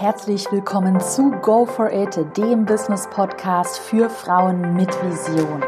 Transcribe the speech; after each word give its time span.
Herzlich 0.00 0.50
willkommen 0.50 0.98
zu 0.98 1.30
Go 1.42 1.66
for 1.66 1.92
It, 1.92 2.16
dem 2.34 2.64
Business 2.64 3.06
Podcast 3.10 3.78
für 3.78 4.08
Frauen 4.08 4.74
mit 4.74 4.88
Vision. 5.04 5.62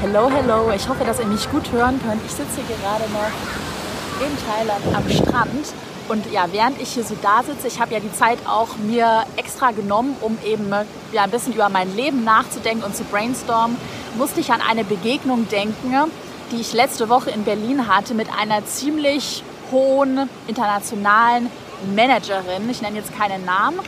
Hello, 0.00 0.30
hello. 0.30 0.70
Ich 0.70 0.88
hoffe, 0.88 1.04
dass 1.04 1.18
ihr 1.18 1.26
mich 1.26 1.50
gut 1.50 1.72
hören 1.72 2.00
könnt. 2.06 2.24
Ich 2.24 2.30
sitze 2.30 2.60
gerade 2.62 3.02
noch 3.10 4.24
in 4.24 4.32
Thailand 4.46 4.96
am 4.96 5.10
Strand. 5.10 5.74
Und 6.08 6.30
ja, 6.30 6.46
während 6.52 6.80
ich 6.80 6.90
hier 6.90 7.02
so 7.02 7.16
da 7.20 7.42
sitze, 7.42 7.66
ich 7.66 7.80
habe 7.80 7.94
ja 7.94 7.98
die 7.98 8.12
Zeit 8.12 8.38
auch 8.46 8.76
mir 8.76 9.24
extra 9.36 9.72
genommen, 9.72 10.14
um 10.20 10.38
eben 10.44 10.70
ja, 11.10 11.24
ein 11.24 11.32
bisschen 11.32 11.54
über 11.54 11.68
mein 11.68 11.96
Leben 11.96 12.22
nachzudenken 12.22 12.84
und 12.84 12.94
zu 12.94 13.02
brainstormen, 13.02 13.76
musste 14.16 14.38
ich 14.38 14.52
an 14.52 14.60
eine 14.60 14.84
Begegnung 14.84 15.48
denken, 15.48 16.12
die 16.52 16.60
ich 16.60 16.74
letzte 16.74 17.08
Woche 17.08 17.30
in 17.30 17.42
Berlin 17.42 17.88
hatte 17.88 18.14
mit 18.14 18.28
einer 18.38 18.64
ziemlich 18.66 19.42
hohen 19.70 20.28
internationalen 20.46 21.50
Managerin. 21.94 22.68
Ich 22.70 22.82
nenne 22.82 22.96
jetzt 22.98 23.16
keinen 23.16 23.44
Namen. 23.44 23.80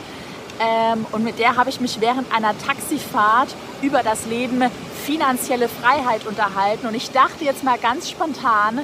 Ähm, 0.59 1.05
und 1.11 1.23
mit 1.23 1.39
der 1.39 1.55
habe 1.55 1.69
ich 1.69 1.79
mich 1.79 1.99
während 1.99 2.33
einer 2.33 2.57
Taxifahrt 2.57 3.55
über 3.81 4.03
das 4.03 4.25
Leben 4.25 4.63
finanzielle 5.05 5.67
Freiheit 5.67 6.25
unterhalten. 6.25 6.87
Und 6.87 6.95
ich 6.95 7.11
dachte 7.11 7.43
jetzt 7.43 7.63
mal 7.63 7.77
ganz 7.77 8.09
spontan, 8.09 8.81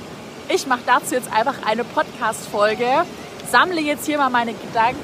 ich 0.49 0.65
mache 0.67 0.81
dazu 0.85 1.13
jetzt 1.13 1.31
einfach 1.31 1.55
eine 1.65 1.83
Podcast-Folge, 1.83 3.05
sammle 3.51 3.81
jetzt 3.81 4.05
hier 4.05 4.17
mal 4.17 4.29
meine 4.29 4.53
Gedanken 4.53 4.99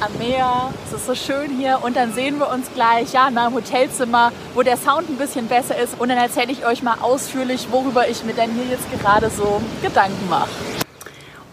am 0.00 0.16
Meer. 0.18 0.72
Es 0.86 0.92
ist 0.92 1.06
so 1.06 1.14
schön 1.14 1.50
hier 1.50 1.80
und 1.82 1.96
dann 1.96 2.12
sehen 2.12 2.38
wir 2.38 2.50
uns 2.50 2.66
gleich 2.74 3.12
ja, 3.12 3.28
in 3.28 3.34
meinem 3.34 3.54
Hotelzimmer, 3.54 4.32
wo 4.54 4.62
der 4.62 4.76
Sound 4.76 5.08
ein 5.08 5.16
bisschen 5.16 5.48
besser 5.48 5.76
ist. 5.76 6.00
Und 6.00 6.08
dann 6.08 6.18
erzähle 6.18 6.52
ich 6.52 6.64
euch 6.64 6.82
mal 6.82 6.96
ausführlich, 7.00 7.68
worüber 7.70 8.08
ich 8.08 8.24
mir 8.24 8.34
denn 8.34 8.52
hier 8.52 8.64
jetzt 8.64 8.90
gerade 8.90 9.30
so 9.30 9.60
Gedanken 9.82 10.28
mache. 10.28 10.48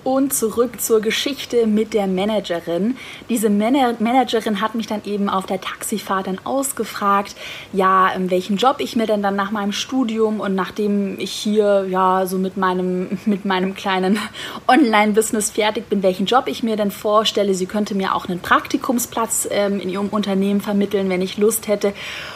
Und 0.06 0.36
zurück 0.36 0.80
zur 0.82 1.02
Geschichte 1.02 1.66
mit 1.66 1.96
der 1.96 2.06
Managerin. 2.06 2.96
Diese 3.28 3.50
Man 3.50 3.74
Managerin 3.74 4.62
hat 4.62 4.76
mich 4.76 4.86
dann 4.86 5.02
eben 5.04 5.30
auf 5.30 5.48
der 5.48 5.60
Taxifahrt 5.60 6.28
dann 6.28 6.40
ausgefragt, 6.44 7.36
ja, 7.74 8.12
welchen 8.16 8.58
Job 8.58 8.76
ich 8.78 8.96
mir 8.96 9.08
denn 9.08 9.24
dann 9.24 9.36
nach 9.36 9.50
meinem 9.50 9.72
Studium 9.72 10.42
und 10.42 10.54
nachdem 10.54 11.20
ich 11.20 11.32
hier 11.32 11.88
ja 11.90 12.28
so 12.28 12.38
mit 12.38 12.56
meinem, 12.56 13.18
mit 13.26 13.46
meinem 13.46 13.74
kleinen 13.74 14.20
Online-Business 14.68 15.50
fertig 15.50 15.90
bin, 15.90 16.04
welchen 16.04 16.28
Job 16.28 16.44
ich 16.46 16.62
mir 16.62 16.76
denn 16.76 16.92
vorstelle. 16.92 17.56
Sie 17.56 17.66
könnte 17.66 17.96
mir 17.96 18.14
auch 18.14 18.30
einen 18.30 18.42
Praktikumsplatz 18.42 19.48
ähm, 19.50 19.80
in 19.80 19.90
ihrem 19.90 20.10
Unternehmen 20.10 20.62
vermitteln, 20.62 21.10
wenn 21.10 21.24
ich 21.24 21.40
Lust 21.40 21.68
hätte. 21.68 21.94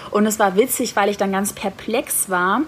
Und 0.09 0.25
es 0.25 0.39
war 0.39 0.55
witzig, 0.55 0.95
weil 0.95 1.09
ich 1.09 1.17
dann 1.17 1.31
ganz 1.31 1.53
perplex 1.53 2.31
war 2.31 2.63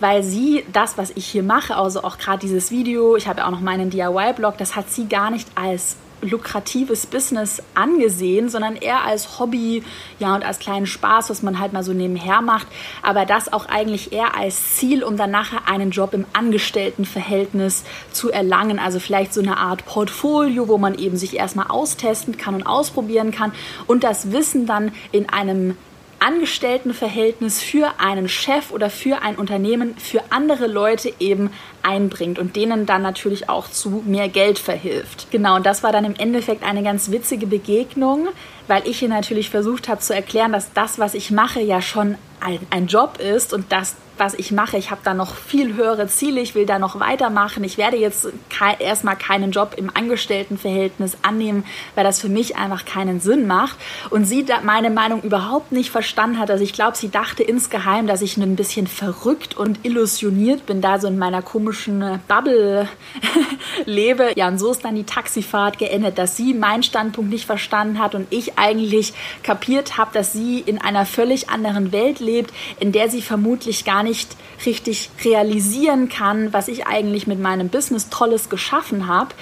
weil 0.00 0.22
sie 0.22 0.64
das, 0.72 0.98
was 0.98 1.10
ich 1.14 1.26
hier 1.26 1.42
mache, 1.42 1.76
also 1.76 2.02
auch 2.02 2.18
gerade 2.18 2.40
dieses 2.40 2.70
Video, 2.70 3.16
ich 3.16 3.26
habe 3.26 3.40
ja 3.40 3.46
auch 3.46 3.50
noch 3.50 3.60
meinen 3.60 3.90
DIY-Blog, 3.90 4.58
das 4.58 4.76
hat 4.76 4.90
sie 4.90 5.08
gar 5.08 5.30
nicht 5.30 5.48
als 5.54 5.96
lukratives 6.24 7.06
Business 7.06 7.62
angesehen, 7.74 8.48
sondern 8.48 8.76
eher 8.76 9.04
als 9.04 9.38
Hobby, 9.38 9.82
ja, 10.18 10.34
und 10.34 10.44
als 10.44 10.58
kleinen 10.58 10.86
Spaß, 10.86 11.30
was 11.30 11.42
man 11.42 11.58
halt 11.58 11.72
mal 11.72 11.82
so 11.82 11.92
nebenher 11.92 12.40
macht, 12.40 12.66
aber 13.02 13.26
das 13.26 13.52
auch 13.52 13.66
eigentlich 13.66 14.12
eher 14.12 14.36
als 14.36 14.76
Ziel, 14.76 15.04
um 15.04 15.16
dann 15.16 15.30
nachher 15.30 15.68
einen 15.68 15.90
Job 15.90 16.14
im 16.14 16.24
Angestelltenverhältnis 16.32 17.84
zu 18.12 18.30
erlangen, 18.30 18.78
also 18.78 19.00
vielleicht 19.00 19.34
so 19.34 19.40
eine 19.40 19.58
Art 19.58 19.84
Portfolio, 19.86 20.68
wo 20.68 20.78
man 20.78 20.94
eben 20.94 21.16
sich 21.16 21.36
erstmal 21.36 21.66
austesten 21.68 22.36
kann 22.36 22.54
und 22.54 22.66
ausprobieren 22.66 23.30
kann 23.30 23.52
und 23.86 24.04
das 24.04 24.32
Wissen 24.32 24.66
dann 24.66 24.92
in 25.12 25.28
einem 25.28 25.76
Angestelltenverhältnis 26.20 27.62
für 27.62 27.98
einen 27.98 28.28
Chef 28.28 28.70
oder 28.70 28.90
für 28.90 29.22
ein 29.22 29.36
Unternehmen 29.36 29.96
für 29.96 30.22
andere 30.30 30.66
Leute 30.66 31.12
eben 31.18 31.50
einbringt 31.82 32.38
und 32.38 32.56
denen 32.56 32.86
dann 32.86 33.02
natürlich 33.02 33.48
auch 33.48 33.68
zu 33.68 34.02
mehr 34.06 34.28
Geld 34.28 34.58
verhilft. 34.58 35.28
Genau, 35.30 35.56
und 35.56 35.66
das 35.66 35.82
war 35.82 35.92
dann 35.92 36.04
im 36.04 36.14
Endeffekt 36.16 36.62
eine 36.62 36.82
ganz 36.82 37.10
witzige 37.10 37.46
Begegnung, 37.46 38.28
weil 38.66 38.86
ich 38.88 39.02
ihr 39.02 39.08
natürlich 39.08 39.50
versucht 39.50 39.88
habe 39.88 40.00
zu 40.00 40.14
erklären, 40.14 40.52
dass 40.52 40.72
das, 40.72 40.98
was 40.98 41.14
ich 41.14 41.30
mache, 41.30 41.60
ja 41.60 41.82
schon 41.82 42.16
ein, 42.40 42.60
ein 42.70 42.86
Job 42.86 43.18
ist 43.18 43.52
und 43.52 43.70
dass 43.72 43.96
was 44.18 44.34
ich 44.34 44.52
mache. 44.52 44.76
Ich 44.76 44.90
habe 44.90 45.00
da 45.04 45.14
noch 45.14 45.34
viel 45.34 45.74
höhere 45.74 46.06
Ziele, 46.06 46.40
ich 46.40 46.54
will 46.54 46.66
da 46.66 46.78
noch 46.78 47.00
weitermachen. 47.00 47.64
Ich 47.64 47.78
werde 47.78 47.96
jetzt 47.96 48.28
ke 48.48 48.76
erstmal 48.78 49.16
keinen 49.16 49.50
Job 49.50 49.74
im 49.76 49.90
Angestelltenverhältnis 49.94 51.16
annehmen, 51.22 51.64
weil 51.94 52.04
das 52.04 52.20
für 52.20 52.28
mich 52.28 52.56
einfach 52.56 52.84
keinen 52.84 53.20
Sinn 53.20 53.46
macht. 53.46 53.76
Und 54.10 54.24
sie 54.24 54.44
meine 54.62 54.90
Meinung 54.90 55.22
überhaupt 55.22 55.72
nicht 55.72 55.90
verstanden 55.90 56.38
hat. 56.38 56.50
Also 56.50 56.62
ich 56.62 56.72
glaube, 56.72 56.96
sie 56.96 57.10
dachte 57.10 57.42
insgeheim, 57.42 58.06
dass 58.06 58.22
ich 58.22 58.36
ein 58.36 58.56
bisschen 58.56 58.86
verrückt 58.86 59.56
und 59.56 59.84
illusioniert 59.84 60.66
bin, 60.66 60.80
da 60.80 60.98
so 60.98 61.08
in 61.08 61.18
meiner 61.18 61.42
komischen 61.42 62.20
Bubble 62.28 62.88
lebe. 63.84 64.32
Ja, 64.36 64.48
und 64.48 64.58
so 64.58 64.70
ist 64.70 64.84
dann 64.84 64.94
die 64.94 65.04
Taxifahrt 65.04 65.78
geendet, 65.78 66.18
dass 66.18 66.36
sie 66.36 66.54
meinen 66.54 66.82
Standpunkt 66.82 67.30
nicht 67.30 67.46
verstanden 67.46 67.98
hat 67.98 68.14
und 68.14 68.26
ich 68.30 68.58
eigentlich 68.58 69.12
kapiert 69.42 69.98
habe, 69.98 70.10
dass 70.14 70.32
sie 70.32 70.60
in 70.60 70.80
einer 70.80 71.06
völlig 71.06 71.50
anderen 71.50 71.92
Welt 71.92 72.20
lebt, 72.20 72.52
in 72.80 72.92
der 72.92 73.08
sie 73.08 73.22
vermutlich 73.22 73.84
gar 73.84 74.03
nicht 74.04 74.36
richtig 74.64 75.10
realisieren 75.24 76.08
kann, 76.08 76.52
was 76.52 76.68
ich 76.68 76.86
eigentlich 76.86 77.26
mit 77.26 77.40
meinem 77.40 77.68
Business 77.68 78.08
Tolles 78.08 78.48
geschaffen 78.48 79.08
habe 79.08 79.34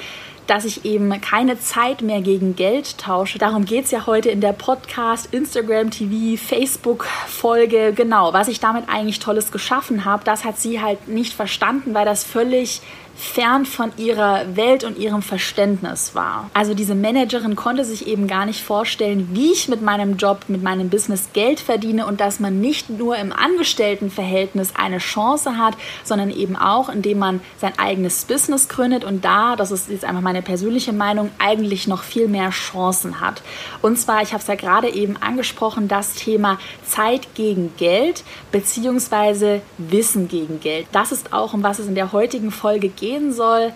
dass 0.46 0.64
ich 0.64 0.84
eben 0.84 1.20
keine 1.20 1.58
Zeit 1.58 2.02
mehr 2.02 2.20
gegen 2.20 2.56
Geld 2.56 2.98
tausche. 2.98 3.38
Darum 3.38 3.64
geht 3.64 3.84
es 3.84 3.90
ja 3.90 4.06
heute 4.06 4.30
in 4.30 4.40
der 4.40 4.52
Podcast, 4.52 5.32
Instagram 5.32 5.90
TV, 5.90 6.36
Facebook-Folge. 6.42 7.92
Genau, 7.94 8.32
was 8.32 8.48
ich 8.48 8.60
damit 8.60 8.88
eigentlich 8.88 9.20
Tolles 9.20 9.52
geschaffen 9.52 10.04
habe, 10.04 10.24
das 10.24 10.44
hat 10.44 10.58
sie 10.58 10.80
halt 10.80 11.08
nicht 11.08 11.32
verstanden, 11.32 11.94
weil 11.94 12.04
das 12.04 12.24
völlig 12.24 12.80
fern 13.22 13.64
von 13.66 13.92
ihrer 13.96 14.56
Welt 14.56 14.84
und 14.84 14.98
ihrem 14.98 15.22
Verständnis 15.22 16.14
war. 16.14 16.50
Also 16.54 16.74
diese 16.74 16.94
Managerin 16.94 17.54
konnte 17.56 17.84
sich 17.84 18.06
eben 18.06 18.26
gar 18.26 18.46
nicht 18.46 18.62
vorstellen, 18.62 19.28
wie 19.32 19.52
ich 19.52 19.68
mit 19.68 19.80
meinem 19.80 20.16
Job, 20.16 20.44
mit 20.48 20.62
meinem 20.62 20.90
Business 20.90 21.28
Geld 21.32 21.60
verdiene 21.60 22.06
und 22.06 22.20
dass 22.20 22.40
man 22.40 22.60
nicht 22.60 22.90
nur 22.90 23.16
im 23.16 23.32
Angestelltenverhältnis 23.32 24.74
eine 24.76 24.98
Chance 24.98 25.56
hat, 25.56 25.74
sondern 26.02 26.30
eben 26.30 26.56
auch, 26.56 26.88
indem 26.88 27.20
man 27.20 27.40
sein 27.58 27.72
eigenes 27.78 28.24
Business 28.24 28.68
gründet 28.68 29.04
und 29.04 29.24
da, 29.24 29.54
das 29.54 29.70
ist 29.70 29.88
jetzt 29.88 30.04
einfach 30.04 30.20
meine 30.20 30.42
persönliche 30.42 30.92
Meinung, 30.92 31.30
eigentlich 31.38 31.86
noch 31.86 32.02
viel 32.02 32.26
mehr 32.26 32.50
Chancen 32.50 33.20
hat. 33.20 33.42
Und 33.82 33.98
zwar, 33.98 34.22
ich 34.22 34.32
habe 34.32 34.42
es 34.42 34.48
ja 34.48 34.56
gerade 34.56 34.88
eben 34.88 35.16
angesprochen, 35.16 35.86
das 35.86 36.14
Thema 36.14 36.58
Zeit 36.84 37.34
gegen 37.34 37.72
Geld 37.76 38.24
beziehungsweise 38.50 39.62
Wissen 39.78 40.28
gegen 40.28 40.60
Geld. 40.60 40.86
Das 40.90 41.12
ist 41.12 41.32
auch, 41.32 41.54
um 41.54 41.62
was 41.62 41.78
es 41.78 41.86
in 41.86 41.94
der 41.94 42.12
heutigen 42.12 42.50
Folge 42.50 42.88
geht 42.88 43.11
gehen 43.12 43.32
soll. 43.32 43.72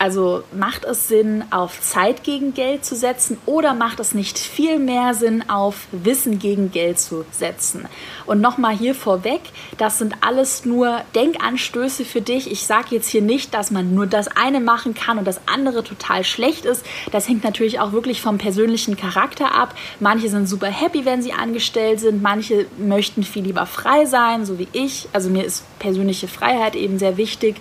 Also 0.00 0.44
macht 0.52 0.84
es 0.84 1.08
Sinn, 1.08 1.42
auf 1.50 1.80
Zeit 1.80 2.22
gegen 2.22 2.54
Geld 2.54 2.84
zu 2.84 2.94
setzen 2.94 3.36
oder 3.46 3.74
macht 3.74 3.98
es 3.98 4.14
nicht 4.14 4.38
viel 4.38 4.78
mehr 4.78 5.12
Sinn, 5.12 5.50
auf 5.50 5.88
Wissen 5.90 6.38
gegen 6.38 6.70
Geld 6.70 7.00
zu 7.00 7.24
setzen? 7.32 7.84
Und 8.24 8.40
nochmal 8.40 8.76
hier 8.76 8.94
vorweg, 8.94 9.40
das 9.76 9.98
sind 9.98 10.14
alles 10.20 10.64
nur 10.64 11.00
Denkanstöße 11.16 12.04
für 12.04 12.20
dich. 12.20 12.48
Ich 12.48 12.64
sage 12.64 12.94
jetzt 12.94 13.08
hier 13.08 13.22
nicht, 13.22 13.54
dass 13.54 13.72
man 13.72 13.92
nur 13.92 14.06
das 14.06 14.28
eine 14.28 14.60
machen 14.60 14.94
kann 14.94 15.18
und 15.18 15.26
das 15.26 15.40
andere 15.46 15.82
total 15.82 16.22
schlecht 16.22 16.64
ist. 16.64 16.86
Das 17.10 17.28
hängt 17.28 17.42
natürlich 17.42 17.80
auch 17.80 17.90
wirklich 17.90 18.22
vom 18.22 18.38
persönlichen 18.38 18.96
Charakter 18.96 19.52
ab. 19.52 19.74
Manche 19.98 20.28
sind 20.28 20.48
super 20.48 20.68
happy, 20.68 21.06
wenn 21.06 21.22
sie 21.22 21.32
angestellt 21.32 21.98
sind. 21.98 22.22
Manche 22.22 22.66
möchten 22.78 23.24
viel 23.24 23.42
lieber 23.42 23.66
frei 23.66 24.04
sein, 24.04 24.46
so 24.46 24.60
wie 24.60 24.68
ich. 24.72 25.08
Also 25.12 25.28
mir 25.28 25.44
ist 25.44 25.64
persönliche 25.78 26.28
Freiheit 26.28 26.76
eben 26.76 26.98
sehr 26.98 27.16
wichtig. 27.16 27.56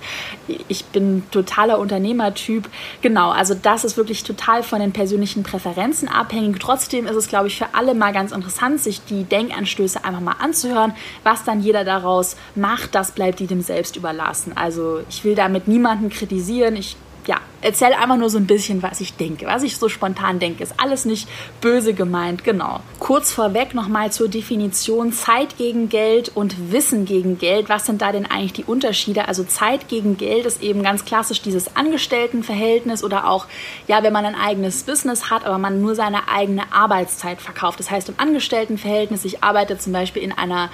Ich 0.67 0.85
bin 0.85 1.23
totaler 1.31 1.79
Unternehmertyp. 1.79 2.69
Genau, 3.01 3.29
also 3.29 3.53
das 3.53 3.83
ist 3.83 3.97
wirklich 3.97 4.23
total 4.23 4.63
von 4.63 4.79
den 4.79 4.91
persönlichen 4.91 5.43
Präferenzen 5.43 6.07
abhängig. 6.07 6.59
Trotzdem 6.59 7.07
ist 7.07 7.15
es, 7.15 7.27
glaube 7.27 7.47
ich, 7.47 7.57
für 7.57 7.67
alle 7.73 7.93
mal 7.93 8.13
ganz 8.13 8.31
interessant, 8.31 8.81
sich 8.81 9.03
die 9.05 9.23
Denkanstöße 9.23 10.03
einfach 10.03 10.21
mal 10.21 10.35
anzuhören. 10.39 10.93
Was 11.23 11.43
dann 11.43 11.61
jeder 11.61 11.83
daraus 11.83 12.35
macht, 12.55 12.95
das 12.95 13.11
bleibt 13.11 13.39
jedem 13.39 13.61
selbst 13.61 13.95
überlassen. 13.95 14.53
Also 14.55 15.01
ich 15.09 15.23
will 15.23 15.35
damit 15.35 15.67
niemanden 15.67 16.09
kritisieren. 16.09 16.75
Ich 16.75 16.95
ja, 17.27 17.41
erzähl 17.61 17.93
einfach 17.93 18.15
nur 18.15 18.29
so 18.29 18.37
ein 18.37 18.47
bisschen, 18.47 18.81
was 18.81 19.01
ich 19.01 19.15
denke, 19.15 19.45
was 19.45 19.61
ich 19.63 19.77
so 19.77 19.89
spontan 19.89 20.39
denke. 20.39 20.63
Ist 20.63 20.75
alles 20.77 21.03
nicht 21.03 21.27
böse 21.59 21.93
gemeint, 21.93 22.45
genau. 22.45 22.79
Kurz 22.99 23.31
vorweg 23.31 23.73
nochmal 23.73 24.11
zur 24.13 24.29
Definition 24.29 25.11
Zeit 25.11 25.57
gegen 25.57 25.89
Geld 25.89 26.31
und 26.33 26.71
Wissen 26.71 27.05
gegen 27.05 27.37
Geld. 27.37 27.67
Was 27.67 27.85
sind 27.85 28.01
da 28.01 28.13
denn 28.13 28.25
eigentlich 28.25 28.53
die 28.53 28.63
Unterschiede? 28.63 29.27
Also 29.27 29.43
Zeit 29.43 29.89
gegen 29.89 30.15
Geld 30.15 30.45
ist 30.45 30.63
eben 30.63 30.83
ganz 30.83 31.03
klassisch 31.03 31.41
dieses 31.41 31.75
Angestelltenverhältnis 31.75 33.03
oder 33.03 33.29
auch, 33.29 33.45
ja, 33.87 34.01
wenn 34.03 34.13
man 34.13 34.25
ein 34.25 34.35
eigenes 34.35 34.83
Business 34.83 35.29
hat, 35.29 35.45
aber 35.45 35.57
man 35.57 35.81
nur 35.81 35.95
seine 35.95 36.29
eigene 36.29 36.71
Arbeitszeit 36.71 37.41
verkauft. 37.41 37.79
Das 37.81 37.91
heißt, 37.91 38.07
im 38.07 38.15
Angestelltenverhältnis, 38.17 39.25
ich 39.25 39.43
arbeite 39.43 39.77
zum 39.77 39.91
Beispiel 39.91 40.23
in 40.23 40.31
einer 40.31 40.69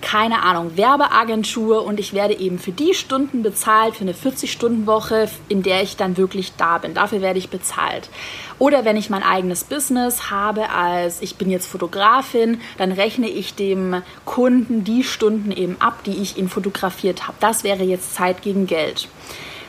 keine 0.00 0.42
Ahnung, 0.42 0.76
Werbeagentur 0.76 1.84
und 1.84 1.98
ich 1.98 2.12
werde 2.12 2.38
eben 2.38 2.58
für 2.58 2.72
die 2.72 2.94
Stunden 2.94 3.42
bezahlt, 3.42 3.96
für 3.96 4.02
eine 4.02 4.12
40-Stunden-Woche, 4.12 5.28
in 5.48 5.62
der 5.62 5.82
ich 5.82 5.96
dann 5.96 6.16
wirklich 6.16 6.52
da 6.56 6.78
bin. 6.78 6.94
Dafür 6.94 7.20
werde 7.22 7.38
ich 7.38 7.48
bezahlt. 7.48 8.08
Oder 8.58 8.84
wenn 8.84 8.96
ich 8.96 9.10
mein 9.10 9.22
eigenes 9.22 9.64
Business 9.64 10.30
habe, 10.30 10.70
als 10.70 11.20
ich 11.22 11.36
bin 11.36 11.50
jetzt 11.50 11.66
Fotografin, 11.66 12.60
dann 12.78 12.92
rechne 12.92 13.28
ich 13.28 13.54
dem 13.54 14.02
Kunden 14.24 14.84
die 14.84 15.04
Stunden 15.04 15.50
eben 15.50 15.76
ab, 15.80 16.04
die 16.04 16.22
ich 16.22 16.38
ihn 16.38 16.48
fotografiert 16.48 17.26
habe. 17.26 17.36
Das 17.40 17.64
wäre 17.64 17.82
jetzt 17.82 18.14
Zeit 18.14 18.42
gegen 18.42 18.66
Geld. 18.66 19.08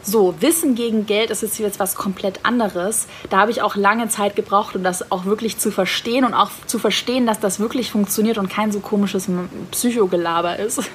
So, 0.09 0.33
Wissen 0.39 0.75
gegen 0.75 1.06
Geld 1.06 1.31
ist 1.31 1.59
jetzt 1.59 1.81
was 1.81 1.95
komplett 1.95 2.45
anderes. 2.45 3.07
Da 3.30 3.39
habe 3.39 3.51
ich 3.51 3.62
auch 3.62 3.75
lange 3.75 4.07
Zeit 4.07 4.38
gebraucht, 4.38 4.74
um 4.74 4.81
das 4.81 5.12
auch 5.12 5.25
wirklich 5.25 5.57
zu 5.57 5.69
verstehen 5.69 6.24
und 6.24 6.33
auch 6.33 6.50
zu 6.65 6.80
verstehen, 6.80 7.27
dass 7.27 7.42
das 7.42 7.59
wirklich 7.59 7.92
funktioniert 7.92 8.38
und 8.38 8.50
kein 8.50 8.71
so 8.71 8.80
komisches 8.80 9.27
Psychogelaber 9.71 10.59
ist. 10.59 10.80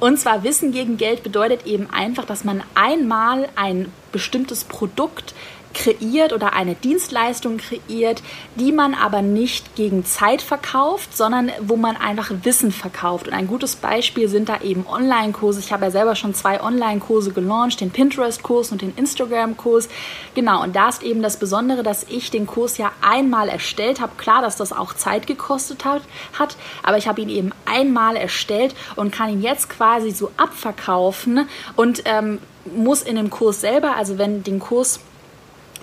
Und 0.00 0.18
zwar 0.18 0.44
Wissen 0.44 0.72
gegen 0.72 0.96
Geld 0.96 1.22
bedeutet 1.22 1.66
eben 1.66 1.90
einfach, 1.90 2.24
dass 2.24 2.44
man 2.44 2.62
einmal 2.74 3.48
ein 3.56 3.92
bestimmtes 4.12 4.64
Produkt 4.64 5.34
kreiert 5.74 6.32
oder 6.32 6.52
eine 6.52 6.74
Dienstleistung 6.74 7.58
kreiert, 7.58 8.22
die 8.56 8.72
man 8.72 8.94
aber 8.94 9.22
nicht 9.22 9.74
gegen 9.76 10.04
Zeit 10.04 10.42
verkauft, 10.42 11.16
sondern 11.16 11.50
wo 11.60 11.76
man 11.76 11.96
einfach 11.96 12.30
Wissen 12.42 12.72
verkauft. 12.72 13.28
Und 13.28 13.34
ein 13.34 13.46
gutes 13.46 13.76
Beispiel 13.76 14.28
sind 14.28 14.48
da 14.48 14.60
eben 14.60 14.86
Online-Kurse. 14.86 15.60
Ich 15.60 15.72
habe 15.72 15.84
ja 15.84 15.90
selber 15.90 16.14
schon 16.16 16.34
zwei 16.34 16.62
Online-Kurse 16.62 17.32
gelauncht, 17.32 17.80
den 17.80 17.90
Pinterest-Kurs 17.90 18.72
und 18.72 18.82
den 18.82 18.94
Instagram-Kurs. 18.96 19.88
Genau, 20.34 20.62
und 20.62 20.76
da 20.76 20.88
ist 20.88 21.02
eben 21.02 21.22
das 21.22 21.36
Besondere, 21.36 21.82
dass 21.82 22.04
ich 22.04 22.30
den 22.30 22.46
Kurs 22.46 22.78
ja 22.78 22.92
einmal 23.00 23.48
erstellt 23.48 24.00
habe. 24.00 24.12
Klar, 24.16 24.42
dass 24.42 24.56
das 24.56 24.72
auch 24.72 24.94
Zeit 24.94 25.26
gekostet 25.26 25.84
hat, 25.84 26.02
hat 26.38 26.56
aber 26.82 26.98
ich 26.98 27.08
habe 27.08 27.20
ihn 27.20 27.28
eben 27.28 27.52
einmal 27.64 28.16
erstellt 28.16 28.74
und 28.96 29.12
kann 29.12 29.30
ihn 29.30 29.42
jetzt 29.42 29.68
quasi 29.68 30.10
so 30.10 30.30
abverkaufen 30.36 31.48
und 31.76 32.02
ähm, 32.04 32.38
muss 32.76 33.02
in 33.02 33.16
dem 33.16 33.30
Kurs 33.30 33.60
selber, 33.60 33.96
also 33.96 34.18
wenn 34.18 34.42
den 34.42 34.60
Kurs 34.60 35.00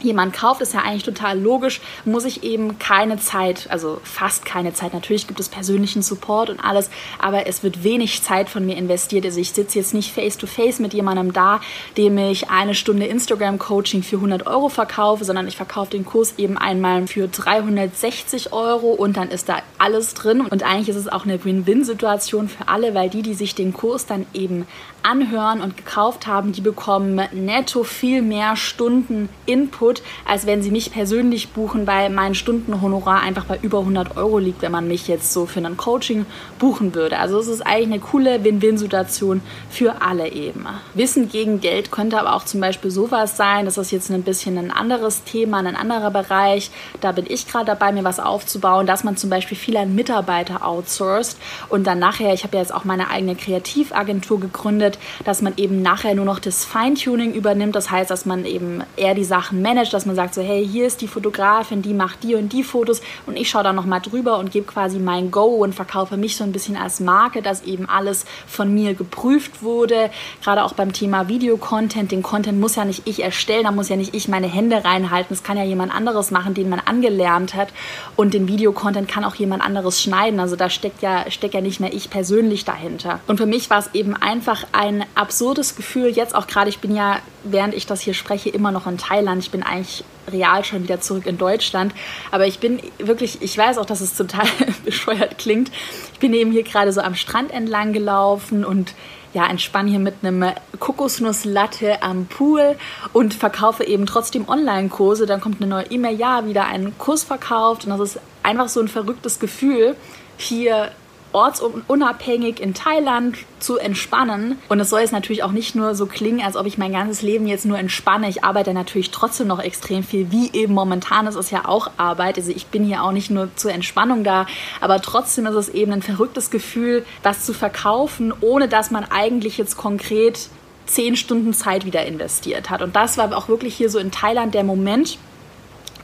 jemand 0.04 0.34
kauft, 0.34 0.62
ist 0.62 0.74
ja 0.74 0.82
eigentlich 0.82 1.04
total 1.04 1.40
logisch, 1.40 1.82
muss 2.06 2.26
ich 2.26 2.44
eben 2.44 2.80
keine 2.80 3.18
Zeit, 3.18 3.68
also 3.70 4.00
fast 4.04 4.46
keine 4.46 4.74
Zeit, 4.74 4.94
natürlich 4.94 5.28
gibt 5.28 5.40
es 5.40 5.50
persönlichen 5.50 6.02
Support 6.02 6.50
und 6.50 6.60
alles, 6.60 6.90
aber 7.20 7.48
es 7.48 7.64
wird 7.64 7.84
wenig 7.84 8.24
Zeit 8.24 8.50
von 8.50 8.66
mir 8.66 8.78
investiert. 8.78 9.26
Also 9.26 9.40
ich 9.40 9.52
sitze 9.52 9.80
jetzt 9.80 9.94
nicht 9.94 10.14
face-to-face 10.14 10.78
-face 10.78 10.82
mit 10.82 10.94
jemandem 10.94 11.34
da, 11.34 11.62
dem 11.98 12.18
ich 12.18 12.50
eine 12.50 12.76
Stunde 12.76 13.06
Instagram-Coaching 13.06 14.04
für 14.04 14.18
100 14.18 14.48
Euro 14.48 14.70
verkaufe, 14.70 15.26
sondern 15.26 15.48
ich 15.48 15.58
verkaufe 15.58 15.92
den 15.92 16.06
Kurs 16.06 16.36
eben 16.38 16.58
einmal 16.58 17.08
für 17.08 17.28
360 17.28 18.54
Euro 18.54 18.92
und 18.92 19.18
dann 19.18 19.30
ist 19.30 19.50
da 19.50 19.62
alles 19.78 20.14
drin. 20.14 20.42
Und 20.42 20.64
eigentlich 20.64 20.90
ist 20.90 20.96
es 20.96 21.08
auch 21.08 21.26
eine 21.26 21.44
Win-Win-Situation 21.44 22.50
für 22.50 22.68
alle, 22.68 22.94
weil 22.94 23.10
die, 23.10 23.22
die 23.22 23.34
sich 23.34 23.56
den 23.56 23.74
Kurs 23.74 24.06
dann 24.06 24.26
eben 24.34 24.68
anhören 25.04 25.62
und 25.62 25.78
gekauft 25.78 26.28
haben, 26.28 26.52
die 26.52 26.62
bekommen 26.62 27.22
netto 27.32 27.84
viel 27.84 28.22
mehr 28.22 28.56
Stunden 28.56 29.30
Input, 29.46 30.02
als 30.26 30.46
wenn 30.46 30.62
sie 30.62 30.72
mich 30.72 30.92
persönlich 30.92 31.50
buchen, 31.50 31.88
weil 31.88 32.10
mein 32.10 32.36
Stundenhonorar 32.36 33.22
einfach 33.22 33.46
bei 33.46 33.60
über 33.62 33.80
100 33.80 34.18
Euro 34.18 34.40
liegt, 34.40 34.62
wenn 34.62 34.72
man 34.72 34.88
mich 34.88 35.08
jetzt 35.08 35.34
so 35.34 35.46
für 35.46 35.60
ein 35.60 35.78
Coaching 35.78 36.26
buchen 36.58 36.94
würde. 36.96 37.20
Also 37.20 37.40
es 37.40 37.48
ist 37.48 37.62
eigentlich 37.62 37.88
eine 37.88 38.00
coole 38.00 38.44
Win-Win-Situation 38.44 39.42
für 39.70 40.02
alle 40.02 40.32
eben. 40.32 40.66
Wissen 40.94 41.30
gegen 41.30 41.62
Geld 41.62 41.92
könnte 41.92 42.20
aber 42.20 42.36
auch 42.36 42.46
zum 42.46 42.60
Beispiel 42.62 42.92
sowas 42.92 43.38
sein, 43.38 43.66
das 43.66 43.78
ist 43.78 43.92
jetzt 43.92 44.12
ein 44.12 44.24
bisschen 44.24 44.58
ein 44.58 44.72
anderes 44.72 45.24
Thema, 45.24 45.60
ein 45.60 45.76
anderer 45.76 46.12
Bereich. 46.12 46.72
Da 47.02 47.12
bin 47.12 47.26
ich 47.28 47.48
gerade 47.48 47.66
dabei, 47.66 47.92
mir 47.92 48.04
was 48.04 48.20
aufzubauen, 48.20 48.88
dass 48.88 49.04
man 49.04 49.18
zum 49.18 49.30
Beispiel 49.30 49.58
viel 49.58 49.78
an 49.78 49.96
Mitarbeiter 49.96 50.66
outsourced 50.66 51.38
und 51.70 51.88
dann 51.88 52.00
nachher, 52.00 52.34
ich 52.34 52.44
habe 52.44 52.58
ja 52.58 52.62
jetzt 52.62 52.74
auch 52.74 52.84
meine 52.84 53.10
eigene 53.10 53.36
Kreativagentur 53.36 54.40
gegründet, 54.40 54.89
wird, 54.90 55.00
dass 55.26 55.42
man 55.42 55.54
eben 55.58 55.82
nachher 55.82 56.16
nur 56.16 56.26
noch 56.26 56.40
das 56.40 56.66
Feintuning 56.66 57.34
übernimmt. 57.34 57.76
Das 57.76 57.92
heißt, 57.92 58.10
dass 58.10 58.26
man 58.26 58.46
eben 58.46 58.84
eher 58.96 59.14
die 59.14 59.24
Sachen 59.24 59.62
managt, 59.62 59.94
dass 59.94 60.06
man 60.06 60.16
sagt 60.16 60.34
so, 60.34 60.42
hey, 60.42 60.68
hier 60.68 60.88
ist 60.88 61.02
die 61.02 61.08
Fotografin, 61.08 61.82
die 61.82 61.94
macht 61.94 62.24
die 62.24 62.36
und 62.36 62.52
die 62.52 62.64
Fotos 62.64 63.02
und 63.26 63.38
ich 63.38 63.50
schaue 63.50 63.64
da 63.64 63.74
nochmal 63.74 64.02
drüber 64.02 64.40
und 64.40 64.52
gebe 64.52 64.66
quasi 64.66 65.00
mein 65.00 65.32
Go 65.32 65.46
und 65.64 65.76
verkaufe 65.76 66.18
mich 66.18 66.36
so 66.36 66.44
ein 66.44 66.52
bisschen 66.52 66.76
als 66.76 67.00
Marke, 67.00 67.42
dass 67.42 67.64
eben 67.64 67.88
alles 67.88 68.26
von 68.48 68.74
mir 68.74 68.94
geprüft 68.94 69.62
wurde. 69.62 70.10
Gerade 70.44 70.64
auch 70.64 70.74
beim 70.74 70.94
Thema 70.94 71.28
Videocontent. 71.28 72.12
Den 72.12 72.24
Content 72.24 72.60
muss 72.60 72.76
ja 72.76 72.86
nicht 72.86 73.08
ich 73.08 73.22
erstellen, 73.24 73.64
da 73.66 73.72
muss 73.72 73.90
ja 73.90 73.96
nicht 73.96 74.16
ich 74.16 74.28
meine 74.28 74.48
Hände 74.48 74.84
reinhalten. 74.84 75.30
Das 75.30 75.44
kann 75.44 75.58
ja 75.58 75.64
jemand 75.64 75.94
anderes 75.94 76.32
machen, 76.32 76.54
den 76.54 76.70
man 76.70 76.80
angelernt 76.80 77.54
hat. 77.54 77.70
Und 78.16 78.34
den 78.34 78.48
Videocontent 78.48 79.08
kann 79.08 79.24
auch 79.24 79.36
jemand 79.36 79.64
anderes 79.64 80.02
schneiden. 80.02 80.40
Also 80.40 80.56
da 80.56 80.70
steckt 80.70 81.02
ja, 81.02 81.30
steckt 81.30 81.54
ja 81.54 81.62
nicht 81.62 81.80
mehr 81.80 81.94
ich 81.94 82.10
persönlich 82.10 82.66
dahinter. 82.66 83.20
Und 83.28 83.38
für 83.38 83.46
mich 83.46 83.70
war 83.70 83.80
es 83.80 83.90
eben 83.94 84.16
einfach 84.16 84.64
ein 84.80 85.04
absurdes 85.14 85.76
Gefühl, 85.76 86.08
jetzt 86.08 86.34
auch 86.34 86.48
gerade, 86.48 86.70
ich 86.70 86.80
bin 86.80 86.96
ja, 86.96 87.20
während 87.44 87.74
ich 87.74 87.86
das 87.86 88.00
hier 88.00 88.14
spreche, 88.14 88.50
immer 88.50 88.72
noch 88.72 88.88
in 88.88 88.98
Thailand. 88.98 89.44
Ich 89.44 89.52
bin 89.52 89.62
eigentlich 89.62 90.06
real 90.32 90.64
schon 90.64 90.84
wieder 90.84 91.02
zurück 91.02 91.26
in 91.26 91.38
Deutschland. 91.38 91.94
Aber 92.32 92.48
ich 92.48 92.60
bin 92.60 92.80
wirklich, 92.98 93.42
ich 93.42 93.58
weiß 93.58 93.78
auch, 93.78 93.86
dass 93.86 94.00
es 94.00 94.16
total 94.16 94.48
bescheuert 94.86 95.38
klingt. 95.38 95.70
Ich 96.14 96.20
bin 96.20 96.34
eben 96.34 96.54
hier 96.54 96.64
gerade 96.64 96.94
so 96.94 97.02
am 97.02 97.16
Strand 97.16 97.52
entlang 97.52 97.92
gelaufen 97.92 98.64
und 98.64 98.94
ja, 99.34 99.46
entspanne 99.48 99.90
hier 99.90 100.00
mit 100.00 100.16
einem 100.24 100.46
Kokosnusslatte 100.80 102.02
am 102.02 102.28
Pool 102.28 102.78
und 103.12 103.34
verkaufe 103.34 103.84
eben 103.84 104.06
trotzdem 104.06 104.48
Online-Kurse. 104.48 105.26
Dann 105.26 105.42
kommt 105.42 105.62
eine 105.62 105.70
neue 105.70 105.88
E-Mail, 105.88 106.18
ja, 106.18 106.48
wieder 106.48 106.68
einen 106.68 106.98
Kurs 106.98 107.26
verkauft. 107.26 107.84
Und 107.84 107.90
das 107.90 108.12
ist 108.12 108.20
einfach 108.44 108.70
so 108.70 108.80
ein 108.80 108.88
verrücktes 108.88 109.42
Gefühl, 109.42 109.98
hier 110.38 110.94
ortsunabhängig 111.32 112.60
in 112.60 112.74
Thailand 112.74 113.38
zu 113.60 113.78
entspannen. 113.78 114.58
Und 114.70 114.80
es 114.80 114.90
soll 114.90 115.02
jetzt 115.02 115.12
natürlich 115.12 115.44
auch 115.44 115.52
nicht 115.52 115.76
nur 115.76 115.96
so 115.96 116.06
klingen, 116.06 116.42
als 116.42 116.56
ob 116.56 116.66
ich 116.66 116.78
mein 116.78 116.92
ganzes 116.92 117.22
Leben 117.22 117.48
jetzt 117.48 117.66
nur 117.66 117.78
entspanne. 117.78 118.30
Ich 118.30 118.44
arbeite 118.44 118.74
natürlich 118.74 119.12
trotzdem 119.12 119.48
noch 119.48 119.60
extrem 119.60 120.04
viel, 120.04 120.32
wie 120.32 120.52
eben 120.54 120.74
momentan 120.74 121.28
ist 121.28 121.36
es 121.36 121.52
ja 121.52 121.66
auch 121.66 121.92
Arbeit. 121.98 122.38
Also 122.38 122.52
ich 122.52 122.68
bin 122.68 122.84
hier 122.84 123.04
auch 123.04 123.12
nicht 123.12 123.30
nur 123.30 123.50
zur 123.56 123.72
Entspannung 123.72 124.24
da, 124.24 124.46
aber 124.82 125.02
trotzdem 125.02 125.46
ist 125.46 125.56
es 125.56 125.70
eben 125.70 125.92
ein 125.92 126.02
verrücktes 126.02 126.50
Gefühl, 126.50 127.06
was 127.24 127.46
zu 127.46 127.54
verkaufen, 127.54 128.34
ohne 128.42 128.68
dass 128.68 128.92
man 128.92 129.06
eigentlich 129.06 129.58
jetzt 129.58 129.78
konkret 129.78 130.50
zehn 130.86 131.16
Stunden 131.16 131.54
Zeit 131.54 131.86
wieder 131.86 132.06
investiert 132.06 132.70
hat. 132.70 132.82
Und 132.82 132.96
das 132.96 133.18
war 133.18 133.36
auch 133.38 133.48
wirklich 133.48 133.76
hier 133.76 133.90
so 133.90 134.00
in 134.00 134.12
Thailand 134.12 134.56
der 134.56 134.64
Moment, 134.64 135.20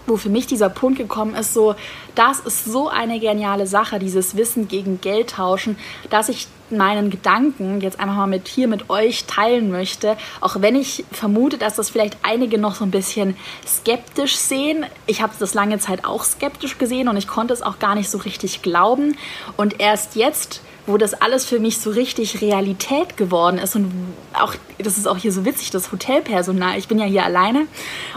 wo 0.08 0.18
für 0.18 0.30
mich 0.30 0.48
dieser 0.48 0.70
Punkt 0.70 0.98
gekommen 0.98 1.36
ist, 1.36 1.54
so, 1.54 1.76
das 2.16 2.40
ist 2.40 2.66
so 2.66 2.90
eine 2.90 3.20
geniale 3.20 3.68
Sache, 3.68 4.00
dieses 4.00 4.36
Wissen 4.36 4.68
gegen 4.68 5.02
Geld 5.02 5.32
tauschen, 5.32 5.78
dass 6.10 6.30
ich 6.30 6.48
meinen 6.70 7.10
Gedanken 7.10 7.82
jetzt 7.82 8.00
einfach 8.00 8.16
mal 8.16 8.28
mit 8.28 8.48
hier 8.48 8.68
mit 8.68 8.90
euch 8.90 9.26
teilen 9.26 9.70
möchte, 9.72 10.18
auch 10.42 10.62
wenn 10.62 10.76
ich 10.76 11.06
vermute, 11.12 11.58
dass 11.58 11.76
das 11.76 11.90
vielleicht 11.90 12.18
einige 12.24 12.58
noch 12.58 12.76
so 12.76 12.84
ein 12.84 12.92
bisschen 12.92 13.36
skeptisch 13.68 14.36
sehen. 14.36 14.86
Ich 15.06 15.22
habe 15.22 15.34
das 15.38 15.54
lange 15.54 15.78
Zeit 15.80 16.06
auch 16.06 16.24
skeptisch 16.24 16.78
gesehen 16.78 17.08
und 17.08 17.18
ich 17.18 17.28
konnte 17.28 17.54
es 17.54 17.62
auch 17.62 17.80
gar 17.80 17.96
nicht 17.96 18.10
so 18.10 18.18
richtig 18.18 18.62
glauben 18.62 19.16
und 19.58 19.80
erst 19.80 20.16
jetzt 20.16 20.62
wo 20.88 20.98
das 20.98 21.14
alles 21.14 21.46
für 21.46 21.60
mich 21.60 21.80
so 21.80 21.90
richtig 21.90 22.42
Realität 22.42 23.18
geworden 23.18 23.58
ist 23.58 23.76
und 23.76 23.92
auch, 24.34 24.54
das 24.78 24.98
ist 24.98 25.08
auch 25.08 25.18
hier 25.18 25.32
so 25.32 25.46
witzig, 25.46 25.72
das 25.72 25.92
Hotelpersonal, 25.92 26.78
ich 26.78 26.88
bin 26.88 27.00
ja 27.00 27.06
hier 27.06 27.24
alleine 27.24 27.68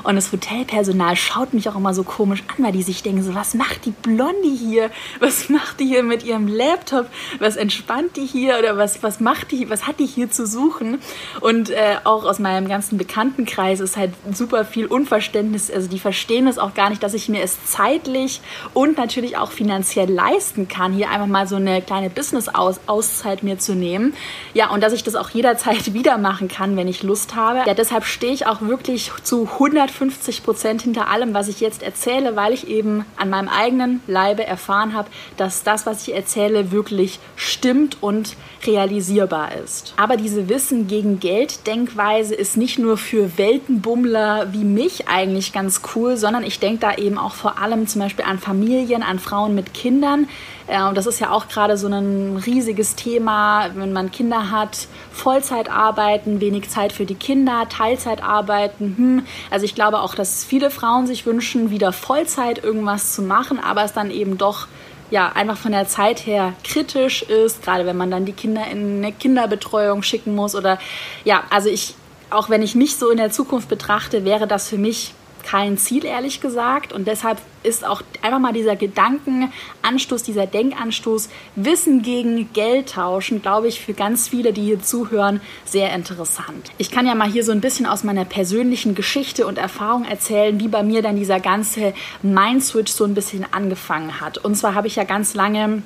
und 0.03 0.17
das 0.17 0.33
Hotelpersonal 0.33 1.17
schaut 1.17 1.55
mich 1.55 1.69
auch 1.69 1.77
immer 1.77 1.95
so 1.95 2.03
komisch 2.03 2.43
an, 2.49 2.65
weil 2.65 2.73
die 2.73 2.83
sich 2.83 3.03
denken 3.03 3.23
so, 3.23 3.35
was 3.35 3.55
macht 3.55 3.87
die 3.87 3.91
Blondie 3.91 4.57
hier? 4.57 4.91
Was 5.21 5.49
macht 5.49 5.81
die 5.81 5.87
hier 5.87 6.03
mit 6.03 6.25
ihrem 6.25 6.49
Laptop? 6.49 7.07
Was 7.39 7.57
entspannt 7.57 8.17
die 8.17 8.27
hier 8.27 8.59
oder 8.59 8.77
was, 8.77 9.03
was 9.03 9.21
macht 9.21 9.53
die, 9.53 9.71
was 9.71 9.87
hat 9.87 10.01
die 10.01 10.07
hier 10.07 10.31
zu 10.31 10.47
suchen? 10.47 10.99
Und 11.41 11.71
äh, 11.71 11.97
auch 12.05 12.25
aus 12.25 12.39
meinem 12.39 12.69
ganzen 12.69 12.99
Bekanntenkreis 12.99 13.81
ist 13.81 13.97
halt 13.97 14.13
super 14.33 14.65
viel 14.65 14.87
Unverständnis, 14.87 15.71
also 15.71 15.89
die 15.89 15.99
verstehen 15.99 16.47
es 16.47 16.59
auch 16.59 16.75
gar 16.75 16.91
nicht, 16.91 17.03
dass 17.03 17.15
ich 17.15 17.29
mir 17.29 17.43
es 17.43 17.65
zeitlich 17.65 18.41
und 18.75 18.99
natürlich 18.99 19.37
auch 19.37 19.53
finanziell 19.53 20.11
leisten 20.11 20.69
kann, 20.69 20.93
hier 20.93 21.11
einfach 21.11 21.27
mal 21.27 21.47
so 21.47 21.57
eine 21.57 21.81
kleine 21.83 22.11
Business 22.11 22.49
aus 22.59 22.81
Auszeit 22.87 23.43
mir 23.43 23.59
zu 23.59 23.75
nehmen. 23.75 24.15
Ja, 24.55 24.71
und 24.71 24.83
dass 24.83 24.93
ich 24.93 25.05
das 25.05 25.15
auch 25.15 25.31
jederzeit 25.31 25.93
wieder 25.95 26.19
machen 26.19 26.49
kann, 26.49 26.77
wenn 26.77 26.89
ich 26.89 27.03
Lust 27.03 27.35
habe. 27.35 27.63
Ja, 27.67 27.75
deshalb 27.75 28.05
stehe 28.05 28.33
ich 28.33 28.47
auch 28.47 28.61
wirklich 28.61 29.11
zu 29.23 29.49
150 29.53 30.43
Prozent 30.43 30.83
hinter 30.83 31.09
allem, 31.09 31.35
was 31.35 31.49
ich 31.49 31.61
jetzt 31.61 31.83
erzähle, 31.83 32.37
weil 32.37 32.53
ich 32.53 32.69
eben 32.69 33.05
an 33.17 33.31
meinem 33.31 33.49
eigenen 33.49 34.01
Leibe 34.07 34.45
erfahren 34.45 34.95
habe, 34.95 35.09
dass 35.37 35.63
das, 35.63 35.87
was 35.87 36.07
ich 36.07 36.15
erzähle, 36.15 36.71
wirklich 36.71 37.21
stimmt 37.37 37.99
und 38.03 38.37
realisierbar 38.67 39.55
ist. 39.57 39.95
Aber 39.97 40.17
diese 40.17 40.49
Wissen 40.49 40.89
gegen 40.89 41.21
Geld 41.21 41.67
Denkweise 41.67 42.35
ist 42.35 42.57
nicht 42.57 42.79
nur 42.79 42.97
für 42.97 43.39
Weltenbummler 43.39 44.53
wie 44.53 44.65
mich 44.65 45.09
eigentlich 45.09 45.53
ganz 45.53 45.83
cool, 45.95 46.17
sondern 46.17 46.43
ich 46.43 46.59
denke 46.59 46.81
da 46.81 46.95
eben 46.97 47.19
auch 47.19 47.35
vor 47.35 47.59
allem 47.59 47.87
zum 47.87 48.03
Beispiel 48.03 48.25
an 48.25 48.39
Familien, 48.39 49.03
an 49.03 49.19
Frauen 49.19 49.55
mit 49.55 49.75
Kindern, 49.75 50.29
und 50.69 50.97
das 50.97 51.07
ist 51.07 51.19
ja 51.19 51.31
auch 51.31 51.49
gerade 51.49 51.79
so 51.79 51.89
ein 51.89 52.37
riesiges 52.45 52.95
Thema, 52.95 53.71
wenn 53.75 53.93
man 53.93 54.11
Kinder 54.11 54.51
hat, 54.51 54.87
Vollzeit 55.11 55.71
arbeiten, 55.71 56.43
wenig 56.43 56.69
Zeit 56.69 56.93
für 56.93 57.07
die 57.07 57.15
Kinder, 57.15 57.67
Teilzeit 57.71 58.23
arbeiten. 58.23 58.95
Hm. 58.97 59.27
Also 59.51 59.65
ich 59.65 59.75
glaube 59.75 60.01
auch, 60.01 60.15
dass 60.15 60.45
viele 60.45 60.71
Frauen 60.71 61.07
sich 61.07 61.25
wünschen, 61.25 61.71
wieder 61.71 61.93
Vollzeit 61.93 62.63
irgendwas 62.63 63.15
zu 63.15 63.23
machen, 63.23 63.59
aber 63.59 63.83
es 63.85 63.95
dann 63.95 64.11
eben 64.11 64.37
doch 64.37 64.67
ja, 65.11 65.33
einfach 65.33 65.57
von 65.57 65.73
der 65.73 65.89
Zeit 65.89 66.27
her 66.27 66.53
kritisch 66.65 67.23
ist, 67.23 67.63
gerade 67.63 67.87
wenn 67.87 67.97
man 67.97 68.11
dann 68.11 68.27
die 68.27 68.35
Kinder 68.35 68.67
in 68.71 68.99
eine 68.99 69.13
Kinderbetreuung 69.13 70.03
schicken 70.03 70.35
muss 70.35 70.55
oder 70.55 70.79
ja, 71.25 71.45
also 71.49 71.71
ich, 71.71 71.95
auch 72.29 72.51
wenn 72.51 72.61
ich 72.61 72.75
mich 72.75 72.97
so 72.97 73.09
in 73.11 73.17
der 73.17 73.31
Zukunft 73.31 73.71
betrachte, 73.71 74.27
wäre 74.27 74.47
das 74.47 74.69
für 74.69 74.77
mich 74.77 75.15
kein 75.49 75.79
Ziel, 75.79 76.05
ehrlich 76.05 76.43
gesagt. 76.43 76.93
Und 76.93 77.09
deshalb 77.09 77.39
ist 77.63 77.85
auch 77.85 78.03
einfach 78.21 78.39
mal 78.39 78.53
dieser 78.53 78.77
Gedankenanstoß, 78.77 80.23
dieser 80.23 80.47
Denkanstoß, 80.47 81.31
Wissen 81.57 82.03
gegen 82.03 82.53
Geld 82.53 82.91
tauschen, 82.91 83.41
glaube 83.41 83.69
ich, 83.69 83.81
für 83.81 83.95
ganz 83.95 84.29
viele, 84.29 84.53
die 84.53 84.63
hier 84.63 84.83
zuhören, 84.83 85.41
sehr 85.65 85.95
interessant. 85.95 86.71
Ich 86.77 86.91
kann 86.91 87.07
ja 87.07 87.15
mal 87.15 87.31
hier 87.31 87.45
so 87.45 87.53
ein 87.53 87.63
bisschen 87.63 87.87
aus 87.87 88.05
meiner 88.05 88.27
persönlichen 88.27 88.95
Geschichte 88.95 89.47
und 89.47 89.57
Erfahrung 89.57 90.05
erzählen, 90.05 90.61
wie 90.61 90.69
bei 90.69 90.83
mir 90.83 91.01
dann 91.01 91.17
dieser 91.17 91.41
ganze 91.41 91.95
Mind-Switch 92.23 92.93
so 92.93 93.05
ein 93.05 93.15
bisschen 93.15 93.47
angefangen 93.51 94.21
hat. 94.21 94.37
Und 94.37 94.55
zwar 94.55 94.75
habe 94.75 94.87
ich 94.87 94.97
ja 94.97 95.05
ganz 95.05 95.35
lange 95.35 95.83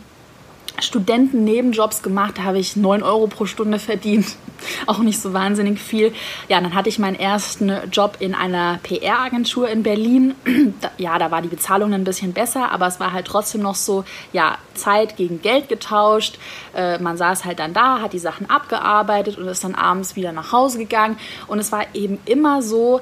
Studenten-Nebenjobs 0.80 2.02
gemacht, 2.02 2.38
da 2.38 2.44
habe 2.44 2.58
ich 2.58 2.76
9 2.76 3.02
Euro 3.02 3.26
pro 3.26 3.46
Stunde 3.46 3.78
verdient. 3.78 4.26
Auch 4.86 4.98
nicht 4.98 5.20
so 5.20 5.32
wahnsinnig 5.32 5.80
viel. 5.80 6.12
Ja, 6.48 6.60
dann 6.60 6.74
hatte 6.74 6.88
ich 6.88 6.98
meinen 6.98 7.18
ersten 7.18 7.72
Job 7.90 8.16
in 8.20 8.34
einer 8.34 8.78
PR-Agentur 8.82 9.68
in 9.68 9.82
Berlin. 9.82 10.34
Ja, 10.98 11.18
da 11.18 11.30
war 11.30 11.42
die 11.42 11.48
Bezahlung 11.48 11.92
ein 11.92 12.04
bisschen 12.04 12.32
besser, 12.32 12.70
aber 12.70 12.86
es 12.86 13.00
war 13.00 13.12
halt 13.12 13.26
trotzdem 13.26 13.62
noch 13.62 13.74
so, 13.74 14.04
ja, 14.32 14.58
Zeit 14.74 15.16
gegen 15.16 15.42
Geld 15.42 15.68
getauscht. 15.68 16.38
Äh, 16.74 16.98
man 16.98 17.16
saß 17.16 17.44
halt 17.44 17.58
dann 17.58 17.72
da, 17.72 18.00
hat 18.00 18.12
die 18.12 18.18
Sachen 18.18 18.48
abgearbeitet 18.48 19.38
und 19.38 19.48
ist 19.48 19.64
dann 19.64 19.74
abends 19.74 20.16
wieder 20.16 20.32
nach 20.32 20.52
Hause 20.52 20.78
gegangen. 20.78 21.18
Und 21.46 21.58
es 21.58 21.72
war 21.72 21.86
eben 21.94 22.18
immer 22.24 22.62
so, 22.62 23.00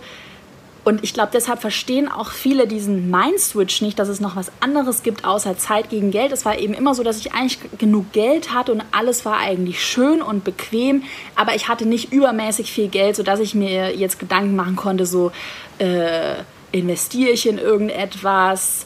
und 0.90 1.04
ich 1.04 1.14
glaube, 1.14 1.30
deshalb 1.32 1.60
verstehen 1.60 2.10
auch 2.10 2.32
viele 2.32 2.66
diesen 2.66 3.12
Mind-Switch 3.12 3.80
nicht, 3.80 3.96
dass 4.00 4.08
es 4.08 4.18
noch 4.18 4.34
was 4.34 4.50
anderes 4.58 5.04
gibt 5.04 5.24
außer 5.24 5.56
Zeit 5.56 5.88
gegen 5.88 6.10
Geld. 6.10 6.32
Es 6.32 6.44
war 6.44 6.58
eben 6.58 6.74
immer 6.74 6.96
so, 6.96 7.04
dass 7.04 7.20
ich 7.20 7.32
eigentlich 7.32 7.60
genug 7.78 8.10
Geld 8.10 8.52
hatte 8.52 8.72
und 8.72 8.82
alles 8.90 9.24
war 9.24 9.38
eigentlich 9.38 9.84
schön 9.84 10.20
und 10.20 10.42
bequem, 10.42 11.04
aber 11.36 11.54
ich 11.54 11.68
hatte 11.68 11.86
nicht 11.86 12.12
übermäßig 12.12 12.72
viel 12.72 12.88
Geld, 12.88 13.14
sodass 13.14 13.38
ich 13.38 13.54
mir 13.54 13.96
jetzt 13.96 14.18
Gedanken 14.18 14.56
machen 14.56 14.74
konnte, 14.74 15.06
so 15.06 15.30
äh, 15.78 16.42
investiere 16.72 17.30
ich 17.30 17.46
in 17.46 17.58
irgendetwas, 17.58 18.84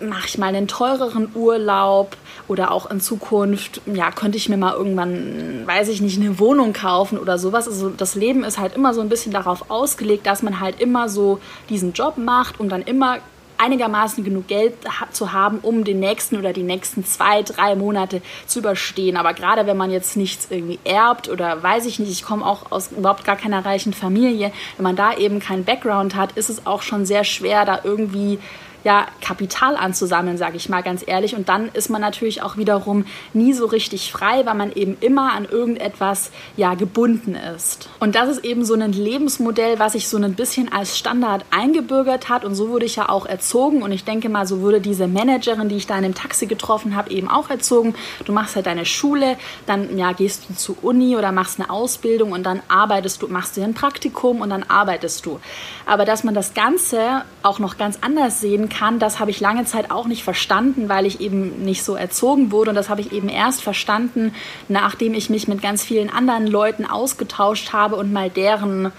mache 0.00 0.26
ich 0.26 0.38
mal 0.38 0.48
einen 0.48 0.68
teureren 0.68 1.28
Urlaub 1.34 2.16
oder 2.48 2.70
auch 2.70 2.90
in 2.90 3.00
Zukunft, 3.00 3.80
ja, 3.86 4.10
könnte 4.10 4.36
ich 4.36 4.48
mir 4.48 4.56
mal 4.56 4.74
irgendwann, 4.74 5.66
weiß 5.66 5.88
ich 5.88 6.00
nicht, 6.00 6.20
eine 6.20 6.38
Wohnung 6.38 6.72
kaufen 6.72 7.18
oder 7.18 7.38
sowas. 7.38 7.66
Also 7.66 7.90
das 7.90 8.14
Leben 8.14 8.44
ist 8.44 8.58
halt 8.58 8.74
immer 8.74 8.94
so 8.94 9.00
ein 9.00 9.08
bisschen 9.08 9.32
darauf 9.32 9.70
ausgelegt, 9.70 10.26
dass 10.26 10.42
man 10.42 10.60
halt 10.60 10.80
immer 10.80 11.08
so 11.08 11.40
diesen 11.68 11.92
Job 11.92 12.18
macht 12.18 12.60
und 12.60 12.68
dann 12.70 12.82
immer 12.82 13.18
einigermaßen 13.56 14.24
genug 14.24 14.48
Geld 14.48 14.74
zu 15.12 15.32
haben, 15.32 15.58
um 15.62 15.84
den 15.84 16.00
nächsten 16.00 16.36
oder 16.36 16.52
die 16.52 16.62
nächsten 16.62 17.04
zwei, 17.04 17.42
drei 17.42 17.76
Monate 17.76 18.20
zu 18.46 18.58
überstehen. 18.58 19.16
Aber 19.16 19.32
gerade 19.32 19.66
wenn 19.66 19.76
man 19.76 19.90
jetzt 19.90 20.16
nichts 20.16 20.48
irgendwie 20.50 20.78
erbt 20.84 21.28
oder 21.28 21.62
weiß 21.62 21.86
ich 21.86 21.98
nicht, 21.98 22.10
ich 22.10 22.24
komme 22.24 22.44
auch 22.44 22.72
aus 22.72 22.90
überhaupt 22.92 23.24
gar 23.24 23.36
keiner 23.36 23.64
reichen 23.64 23.92
Familie, 23.92 24.52
wenn 24.76 24.84
man 24.84 24.96
da 24.96 25.14
eben 25.16 25.40
keinen 25.40 25.64
Background 25.64 26.14
hat, 26.14 26.32
ist 26.32 26.50
es 26.50 26.66
auch 26.66 26.82
schon 26.82 27.06
sehr 27.06 27.24
schwer, 27.24 27.64
da 27.64 27.80
irgendwie 27.84 28.38
ja, 28.84 29.06
Kapital 29.22 29.76
anzusammeln, 29.76 30.36
sage 30.36 30.56
ich 30.56 30.68
mal 30.68 30.82
ganz 30.82 31.02
ehrlich. 31.06 31.34
Und 31.34 31.48
dann 31.48 31.70
ist 31.72 31.88
man 31.88 32.02
natürlich 32.02 32.42
auch 32.42 32.58
wiederum 32.58 33.06
nie 33.32 33.54
so 33.54 33.66
richtig 33.66 34.12
frei, 34.12 34.44
weil 34.44 34.54
man 34.54 34.72
eben 34.72 34.98
immer 35.00 35.32
an 35.32 35.46
irgendetwas 35.46 36.30
ja 36.56 36.74
gebunden 36.74 37.34
ist. 37.34 37.88
Und 37.98 38.14
das 38.14 38.28
ist 38.28 38.44
eben 38.44 38.64
so 38.64 38.74
ein 38.74 38.92
Lebensmodell, 38.92 39.78
was 39.78 39.92
sich 39.92 40.08
so 40.08 40.18
ein 40.18 40.34
bisschen 40.34 40.70
als 40.70 40.98
Standard 40.98 41.44
eingebürgert 41.50 42.28
hat. 42.28 42.44
Und 42.44 42.54
so 42.54 42.68
wurde 42.68 42.84
ich 42.84 42.96
ja 42.96 43.08
auch 43.08 43.24
erzogen. 43.24 43.82
Und 43.82 43.90
ich 43.90 44.04
denke 44.04 44.28
mal, 44.28 44.46
so 44.46 44.60
wurde 44.60 44.80
diese 44.80 45.08
Managerin, 45.08 45.70
die 45.70 45.76
ich 45.76 45.86
da 45.86 45.96
in 45.96 46.02
dem 46.02 46.14
Taxi 46.14 46.46
getroffen 46.46 46.94
habe, 46.94 47.10
eben 47.10 47.28
auch 47.28 47.48
erzogen. 47.48 47.94
Du 48.26 48.32
machst 48.32 48.54
halt 48.54 48.66
deine 48.66 48.84
Schule, 48.84 49.38
dann 49.66 49.96
ja, 49.96 50.12
gehst 50.12 50.48
du 50.48 50.54
zur 50.54 50.76
Uni 50.82 51.16
oder 51.16 51.32
machst 51.32 51.58
eine 51.58 51.70
Ausbildung 51.70 52.32
und 52.32 52.44
dann 52.44 52.60
arbeitest 52.68 53.22
du, 53.22 53.28
machst 53.28 53.56
dir 53.56 53.64
ein 53.64 53.72
Praktikum 53.72 54.42
und 54.42 54.50
dann 54.50 54.62
arbeitest 54.64 55.24
du. 55.24 55.40
Aber 55.86 56.04
dass 56.04 56.22
man 56.22 56.34
das 56.34 56.52
Ganze 56.52 57.22
auch 57.42 57.58
noch 57.58 57.78
ganz 57.78 57.98
anders 58.02 58.40
sehen 58.40 58.68
kann, 58.68 58.73
kann, 58.74 58.98
das 58.98 59.20
habe 59.20 59.30
ich 59.30 59.40
lange 59.40 59.64
Zeit 59.64 59.90
auch 59.90 60.06
nicht 60.06 60.24
verstanden, 60.24 60.88
weil 60.88 61.06
ich 61.06 61.20
eben 61.20 61.64
nicht 61.64 61.84
so 61.84 61.94
erzogen 61.94 62.50
wurde. 62.50 62.70
Und 62.70 62.76
das 62.76 62.88
habe 62.88 63.00
ich 63.00 63.12
eben 63.12 63.28
erst 63.28 63.62
verstanden, 63.62 64.34
nachdem 64.68 65.14
ich 65.14 65.30
mich 65.30 65.48
mit 65.48 65.62
ganz 65.62 65.84
vielen 65.84 66.10
anderen 66.10 66.46
Leuten 66.46 66.84
ausgetauscht 66.84 67.72
habe 67.72 67.96
und 67.96 68.12
mal 68.12 68.30
deren 68.30 68.92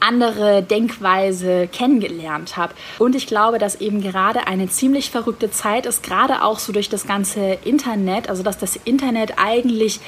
andere 0.00 0.62
Denkweise 0.62 1.68
kennengelernt 1.72 2.56
habe. 2.56 2.74
Und 2.98 3.16
ich 3.16 3.26
glaube, 3.26 3.58
dass 3.58 3.80
eben 3.80 4.00
gerade 4.00 4.46
eine 4.46 4.68
ziemlich 4.68 5.10
verrückte 5.10 5.50
Zeit 5.50 5.86
ist, 5.86 6.02
gerade 6.02 6.42
auch 6.44 6.58
so 6.58 6.72
durch 6.72 6.88
das 6.88 7.06
ganze 7.06 7.58
Internet, 7.64 8.28
also 8.28 8.42
dass 8.42 8.58
das 8.58 8.76
Internet 8.76 9.34
eigentlich 9.38 10.00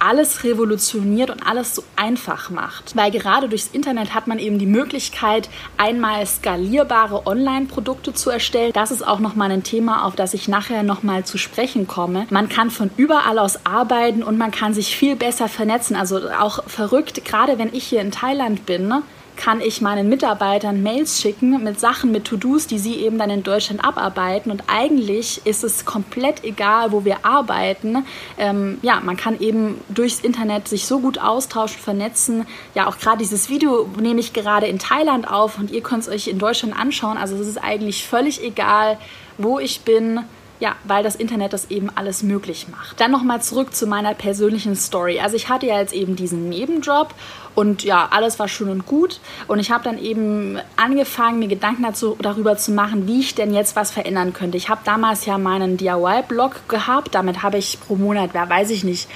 alles 0.00 0.44
revolutioniert 0.44 1.30
und 1.30 1.46
alles 1.46 1.74
so 1.74 1.84
einfach 1.96 2.50
macht. 2.50 2.96
Weil 2.96 3.10
gerade 3.10 3.48
durchs 3.48 3.68
Internet 3.68 4.14
hat 4.14 4.26
man 4.26 4.38
eben 4.38 4.58
die 4.58 4.66
Möglichkeit, 4.66 5.48
einmal 5.76 6.26
skalierbare 6.26 7.26
Online-Produkte 7.26 8.12
zu 8.12 8.30
erstellen. 8.30 8.72
Das 8.72 8.90
ist 8.90 9.06
auch 9.06 9.20
nochmal 9.20 9.50
ein 9.50 9.62
Thema, 9.62 10.04
auf 10.04 10.16
das 10.16 10.34
ich 10.34 10.48
nachher 10.48 10.82
nochmal 10.82 11.24
zu 11.24 11.38
sprechen 11.38 11.86
komme. 11.86 12.26
Man 12.30 12.48
kann 12.48 12.70
von 12.70 12.90
überall 12.96 13.38
aus 13.38 13.64
arbeiten 13.64 14.22
und 14.22 14.38
man 14.38 14.50
kann 14.50 14.74
sich 14.74 14.96
viel 14.96 15.16
besser 15.16 15.48
vernetzen. 15.48 15.96
Also 15.96 16.30
auch 16.30 16.64
verrückt, 16.66 17.24
gerade 17.24 17.58
wenn 17.58 17.72
ich 17.74 17.84
hier 17.84 18.00
in 18.00 18.10
Thailand 18.10 18.66
bin, 18.66 18.88
ne? 18.88 19.02
Kann 19.40 19.62
ich 19.62 19.80
meinen 19.80 20.10
Mitarbeitern 20.10 20.82
Mails 20.82 21.18
schicken 21.18 21.64
mit 21.64 21.80
Sachen, 21.80 22.12
mit 22.12 22.26
To-Dos, 22.26 22.66
die 22.66 22.78
sie 22.78 22.96
eben 22.96 23.16
dann 23.16 23.30
in 23.30 23.42
Deutschland 23.42 23.82
abarbeiten. 23.82 24.52
Und 24.52 24.64
eigentlich 24.66 25.40
ist 25.46 25.64
es 25.64 25.86
komplett 25.86 26.44
egal, 26.44 26.92
wo 26.92 27.06
wir 27.06 27.24
arbeiten. 27.24 28.04
Ähm, 28.36 28.78
ja, 28.82 29.00
man 29.00 29.16
kann 29.16 29.40
eben 29.40 29.80
durchs 29.88 30.20
Internet 30.20 30.68
sich 30.68 30.84
so 30.84 31.00
gut 31.00 31.18
austauschen, 31.18 31.80
vernetzen. 31.80 32.46
Ja, 32.74 32.86
auch 32.86 32.98
gerade 32.98 33.16
dieses 33.16 33.48
Video 33.48 33.88
nehme 33.98 34.20
ich 34.20 34.34
gerade 34.34 34.66
in 34.66 34.78
Thailand 34.78 35.26
auf 35.26 35.58
und 35.58 35.70
ihr 35.70 35.80
könnt 35.80 36.02
es 36.02 36.10
euch 36.10 36.28
in 36.28 36.38
Deutschland 36.38 36.78
anschauen. 36.78 37.16
Also 37.16 37.34
es 37.36 37.48
ist 37.48 37.56
eigentlich 37.56 38.06
völlig 38.06 38.44
egal, 38.44 38.98
wo 39.38 39.58
ich 39.58 39.80
bin 39.80 40.20
ja, 40.60 40.76
weil 40.84 41.02
das 41.02 41.16
Internet 41.16 41.54
das 41.54 41.70
eben 41.70 41.90
alles 41.94 42.22
möglich 42.22 42.68
macht. 42.70 43.00
Dann 43.00 43.10
nochmal 43.10 43.42
zurück 43.42 43.74
zu 43.74 43.86
meiner 43.86 44.14
persönlichen 44.14 44.76
Story. 44.76 45.18
Also 45.18 45.34
ich 45.34 45.48
hatte 45.48 45.66
ja 45.66 45.78
jetzt 45.78 45.94
eben 45.94 46.16
diesen 46.16 46.50
Nebenjob 46.50 47.14
und 47.54 47.82
ja, 47.82 48.08
alles 48.10 48.38
war 48.38 48.46
schön 48.46 48.68
und 48.68 48.86
gut. 48.86 49.20
Und 49.48 49.58
ich 49.58 49.70
habe 49.70 49.82
dann 49.82 49.98
eben 49.98 50.58
angefangen, 50.76 51.38
mir 51.38 51.48
Gedanken 51.48 51.82
dazu, 51.82 52.16
darüber 52.20 52.56
zu 52.58 52.72
machen, 52.72 53.06
wie 53.06 53.20
ich 53.20 53.34
denn 53.34 53.54
jetzt 53.54 53.74
was 53.74 53.90
verändern 53.90 54.34
könnte. 54.34 54.58
Ich 54.58 54.68
habe 54.68 54.82
damals 54.84 55.24
ja 55.24 55.38
meinen 55.38 55.78
DIY-Blog 55.78 56.68
gehabt. 56.68 57.14
Damit 57.14 57.42
habe 57.42 57.56
ich 57.56 57.80
pro 57.80 57.96
Monat, 57.96 58.30
wer 58.34 58.48
weiß 58.48 58.70
ich 58.70 58.84
nicht, 58.84 59.08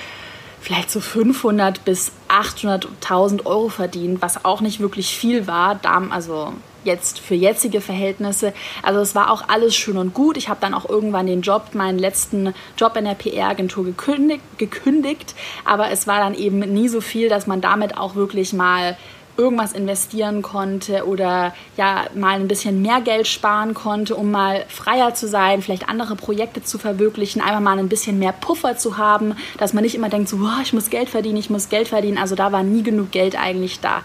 vielleicht 0.61 0.91
so 0.91 1.01
500 1.01 1.85
bis 1.85 2.11
800.000 2.31 3.45
Euro 3.45 3.69
verdient, 3.69 4.23
was 4.23 4.47
auch 4.47 4.63
nicht 4.63 4.81
wirklich 4.81 5.15
viel 5.15 5.47
war. 5.47 5.79
Also 6.11 6.55
jetzt 6.85 7.19
für 7.19 7.35
jetzige 7.35 7.81
Verhältnisse. 7.81 8.53
Also 8.83 9.01
es 9.01 9.15
war 9.15 9.31
auch 9.31 9.49
alles 9.49 9.75
schön 9.75 9.97
und 9.97 10.15
gut. 10.15 10.37
Ich 10.37 10.49
habe 10.49 10.61
dann 10.61 10.75
auch 10.75 10.89
irgendwann 10.89 11.27
den 11.27 11.43
Job, 11.43 11.75
meinen 11.75 11.99
letzten 11.99 12.55
Job 12.77 12.97
in 12.97 13.05
der 13.05 13.15
PR-Agentur 13.15 13.85
gekündigt, 13.85 14.43
gekündigt, 14.59 15.35
aber 15.65 15.91
es 15.91 16.07
war 16.07 16.21
dann 16.21 16.35
eben 16.35 16.59
nie 16.59 16.89
so 16.89 17.01
viel, 17.01 17.29
dass 17.29 17.47
man 17.47 17.61
damit 17.61 17.97
auch 17.97 18.15
wirklich 18.15 18.53
mal 18.53 18.97
irgendwas 19.37 19.73
investieren 19.73 20.43
konnte 20.43 21.07
oder 21.07 21.55
ja 21.77 22.05
mal 22.15 22.35
ein 22.35 22.49
bisschen 22.49 22.83
mehr 22.83 23.01
Geld 23.01 23.27
sparen 23.27 23.75
konnte, 23.75 24.15
um 24.15 24.31
mal 24.31 24.65
freier 24.69 25.15
zu 25.15 25.27
sein, 25.27 25.63
vielleicht 25.63 25.89
andere 25.89 26.15
Projekte 26.17 26.63
zu 26.63 26.79
verwirklichen, 26.79 27.43
einfach 27.43 27.61
mal 27.61 27.79
ein 27.79 27.89
bisschen 27.89 28.19
mehr 28.19 28.33
Puffer 28.33 28.77
zu 28.77 28.97
haben, 28.97 29.35
dass 29.59 29.73
man 29.73 29.83
nicht 29.83 29.95
immer 29.95 30.09
denkt, 30.09 30.29
so, 30.29 30.37
oh, 30.37 30.63
ich 30.63 30.73
muss 30.73 30.91
Geld 30.91 31.09
verdienen, 31.09 31.39
ich 31.39 31.51
muss 31.51 31.69
Geld 31.69 31.89
verdienen. 31.89 32.19
Also 32.19 32.35
da 32.35 32.53
war 32.53 32.63
nie 32.63 32.83
genug 32.83 33.11
Geld 33.11 33.37
eigentlich 33.37 33.81
da. 33.81 34.03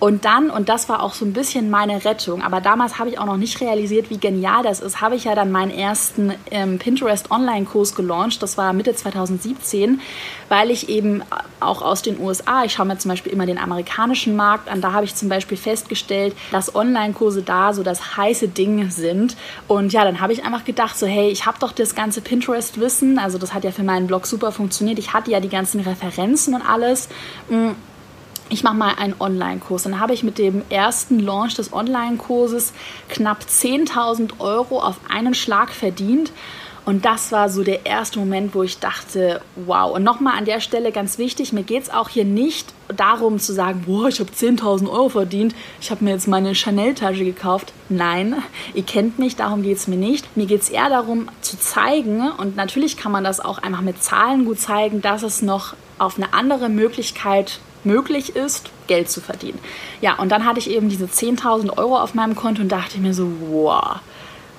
Und 0.00 0.24
dann, 0.24 0.48
und 0.50 0.70
das 0.70 0.88
war 0.88 1.02
auch 1.02 1.12
so 1.12 1.26
ein 1.26 1.34
bisschen 1.34 1.68
meine 1.68 2.06
Rettung, 2.06 2.40
aber 2.40 2.62
damals 2.62 2.98
habe 2.98 3.10
ich 3.10 3.18
auch 3.18 3.26
noch 3.26 3.36
nicht 3.36 3.60
realisiert, 3.60 4.08
wie 4.08 4.16
genial 4.16 4.62
das 4.62 4.80
ist, 4.80 5.02
habe 5.02 5.14
ich 5.14 5.24
ja 5.24 5.34
dann 5.34 5.52
meinen 5.52 5.70
ersten 5.70 6.32
ähm, 6.50 6.78
Pinterest 6.78 7.30
Online-Kurs 7.30 7.94
gelauncht. 7.94 8.42
Das 8.42 8.56
war 8.56 8.72
Mitte 8.72 8.94
2017, 8.94 10.00
weil 10.48 10.70
ich 10.70 10.88
eben 10.88 11.22
auch 11.60 11.82
aus 11.82 12.00
den 12.00 12.18
USA, 12.18 12.64
ich 12.64 12.72
schaue 12.72 12.86
mir 12.86 12.96
zum 12.96 13.10
Beispiel 13.10 13.30
immer 13.30 13.44
den 13.44 13.58
amerikanischen 13.58 14.36
Markt 14.36 14.70
an, 14.70 14.80
da 14.80 14.92
habe 14.92 15.04
ich 15.04 15.14
zum 15.14 15.28
Beispiel 15.28 15.58
festgestellt, 15.58 16.34
dass 16.50 16.74
Online-Kurse 16.74 17.42
da 17.42 17.74
so 17.74 17.82
das 17.82 18.16
heiße 18.16 18.48
Ding 18.48 18.90
sind. 18.90 19.36
Und 19.68 19.92
ja, 19.92 20.04
dann 20.04 20.22
habe 20.22 20.32
ich 20.32 20.44
einfach 20.44 20.64
gedacht, 20.64 20.98
so 20.98 21.06
hey, 21.06 21.28
ich 21.28 21.44
habe 21.44 21.58
doch 21.60 21.72
das 21.72 21.94
ganze 21.94 22.22
Pinterest-Wissen, 22.22 23.18
also 23.18 23.36
das 23.36 23.52
hat 23.52 23.64
ja 23.64 23.70
für 23.70 23.82
meinen 23.82 24.06
Blog 24.06 24.26
super 24.26 24.50
funktioniert. 24.50 24.98
Ich 24.98 25.12
hatte 25.12 25.30
ja 25.30 25.40
die 25.40 25.50
ganzen 25.50 25.80
Referenzen 25.80 26.54
und 26.54 26.62
alles. 26.62 27.10
Mm, 27.50 27.72
ich 28.50 28.64
mache 28.64 28.76
mal 28.76 28.94
einen 28.96 29.14
Online-Kurs. 29.18 29.84
Dann 29.84 30.00
habe 30.00 30.12
ich 30.12 30.22
mit 30.22 30.36
dem 30.36 30.62
ersten 30.68 31.20
Launch 31.20 31.54
des 31.54 31.72
Online-Kurses 31.72 32.72
knapp 33.08 33.44
10.000 33.48 34.40
Euro 34.40 34.80
auf 34.82 34.96
einen 35.08 35.34
Schlag 35.34 35.70
verdient. 35.70 36.32
Und 36.86 37.04
das 37.04 37.30
war 37.30 37.48
so 37.50 37.62
der 37.62 37.86
erste 37.86 38.18
Moment, 38.18 38.54
wo 38.54 38.62
ich 38.62 38.78
dachte, 38.80 39.42
wow. 39.54 39.94
Und 39.94 40.02
nochmal 40.02 40.36
an 40.36 40.46
der 40.46 40.60
Stelle 40.60 40.90
ganz 40.90 41.18
wichtig, 41.18 41.52
mir 41.52 41.62
geht 41.62 41.84
es 41.84 41.90
auch 41.90 42.08
hier 42.08 42.24
nicht 42.24 42.74
darum 42.88 43.38
zu 43.38 43.52
sagen, 43.52 43.84
boah, 43.86 44.08
ich 44.08 44.18
habe 44.18 44.30
10.000 44.30 44.90
Euro 44.90 45.10
verdient, 45.10 45.54
ich 45.80 45.90
habe 45.90 46.04
mir 46.04 46.12
jetzt 46.12 46.26
meine 46.26 46.54
Chanel-Tasche 46.54 47.24
gekauft. 47.24 47.72
Nein, 47.90 48.42
ihr 48.74 48.82
kennt 48.82 49.18
mich, 49.18 49.36
darum 49.36 49.62
geht 49.62 49.76
es 49.76 49.86
mir 49.86 49.98
nicht. 49.98 50.36
Mir 50.36 50.46
geht 50.46 50.62
es 50.62 50.70
eher 50.70 50.88
darum 50.88 51.28
zu 51.42 51.58
zeigen, 51.58 52.28
und 52.32 52.56
natürlich 52.56 52.96
kann 52.96 53.12
man 53.12 53.22
das 53.22 53.38
auch 53.38 53.58
einfach 53.58 53.82
mit 53.82 54.02
Zahlen 54.02 54.46
gut 54.46 54.58
zeigen, 54.58 55.02
dass 55.02 55.22
es 55.22 55.42
noch 55.42 55.74
auf 55.98 56.16
eine 56.16 56.32
andere 56.32 56.70
Möglichkeit 56.70 57.60
möglich 57.84 58.36
ist, 58.36 58.70
Geld 58.86 59.10
zu 59.10 59.20
verdienen. 59.20 59.58
Ja, 60.00 60.18
und 60.18 60.30
dann 60.30 60.44
hatte 60.44 60.58
ich 60.58 60.70
eben 60.70 60.88
diese 60.88 61.06
10.000 61.06 61.78
Euro 61.78 61.98
auf 61.98 62.14
meinem 62.14 62.34
Konto 62.34 62.62
und 62.62 62.68
dachte 62.68 62.98
mir 62.98 63.14
so, 63.14 63.30
wow, 63.50 64.00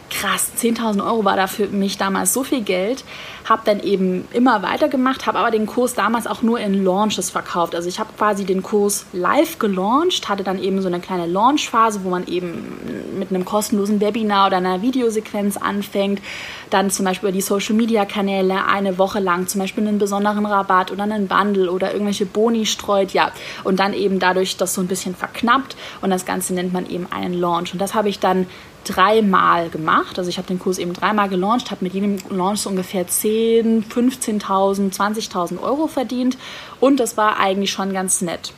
krass, 0.10 0.51
10.000 0.60 1.04
Euro 1.04 1.25
war 1.25 1.36
da 1.36 1.48
für 1.48 1.68
mich 1.68 1.98
damals 1.98 2.34
so 2.34 2.44
viel 2.44 2.62
Geld. 2.62 3.04
Habe 3.51 3.63
dann 3.65 3.81
eben 3.81 4.29
immer 4.31 4.63
weitergemacht, 4.63 5.27
habe 5.27 5.38
aber 5.38 5.51
den 5.51 5.65
Kurs 5.65 5.93
damals 5.93 6.25
auch 6.25 6.41
nur 6.41 6.58
in 6.62 6.86
Launches 6.86 7.29
verkauft. 7.29 7.75
Also 7.75 7.89
ich 7.89 8.00
habe 8.00 8.10
quasi 8.17 8.46
den 8.46 8.63
Kurs 8.63 9.05
live 9.12 9.60
gelauncht, 9.60 10.29
hatte 10.29 10.46
dann 10.46 10.58
eben 10.58 10.81
so 10.81 10.88
eine 10.88 11.01
kleine 11.01 11.27
Launchphase, 11.27 12.05
wo 12.05 12.10
man 12.10 12.27
eben 12.27 12.77
mit 13.20 13.29
einem 13.29 13.43
kostenlosen 13.43 14.00
Webinar 14.00 14.48
oder 14.48 14.55
einer 14.55 14.81
Videosequenz 14.81 15.58
anfängt. 15.58 16.22
Dann 16.70 16.91
zum 16.91 17.03
Beispiel 17.03 17.27
über 17.27 17.36
die 17.36 17.41
Social-Media-Kanäle 17.41 18.67
eine 18.67 18.98
Woche 18.98 19.20
lang 19.20 19.48
zum 19.48 19.60
Beispiel 19.60 19.86
einen 19.86 20.00
besonderen 20.00 20.46
Rabatt 20.46 20.89
oder 20.89 21.03
einen 21.03 21.27
Bundle 21.27 21.70
oder 21.70 21.91
irgendwelche 21.91 22.25
Boni 22.25 22.65
streut. 22.65 23.12
Ja, 23.12 23.34
und 23.65 23.81
dann 23.81 23.93
eben 23.93 24.20
dadurch 24.20 24.55
das 24.55 24.74
so 24.74 24.79
ein 24.79 24.88
bisschen 24.88 25.13
verknappt 25.13 25.75
und 26.00 26.10
das 26.10 26.25
Ganze 26.25 26.53
nennt 26.53 26.72
man 26.72 26.89
eben 26.89 27.08
einen 27.12 27.34
Launch. 27.34 27.74
Und 27.74 27.81
das 27.81 27.96
habe 27.96 28.08
ich 28.08 28.20
dann 28.20 28.48
dreimal 28.84 29.70
gemacht. 29.70 30.17
Also 30.17 30.29
ich 30.29 30.38
habe 30.38 30.48
den 30.48 30.60
Kurs 30.60 30.77
eben 30.77 30.93
dreimal 30.93 31.29
gelauncht, 31.29 31.72
habe 31.72 31.84
mit 31.84 31.93
jedem 31.93 32.17
Launch 32.29 32.62
so 32.62 32.70
ungefähr 32.70 33.08
10, 33.08 33.40
15.000, 33.41 34.93
20.000 34.93 35.62
Euro 35.62 35.88
verdient 35.88 36.38
und 36.79 37.00
das 37.00 37.17
war 37.17 37.39
eigentlich 37.39 37.71
schon 37.71 37.93
ganz 37.93 38.21
nett. 38.21 38.53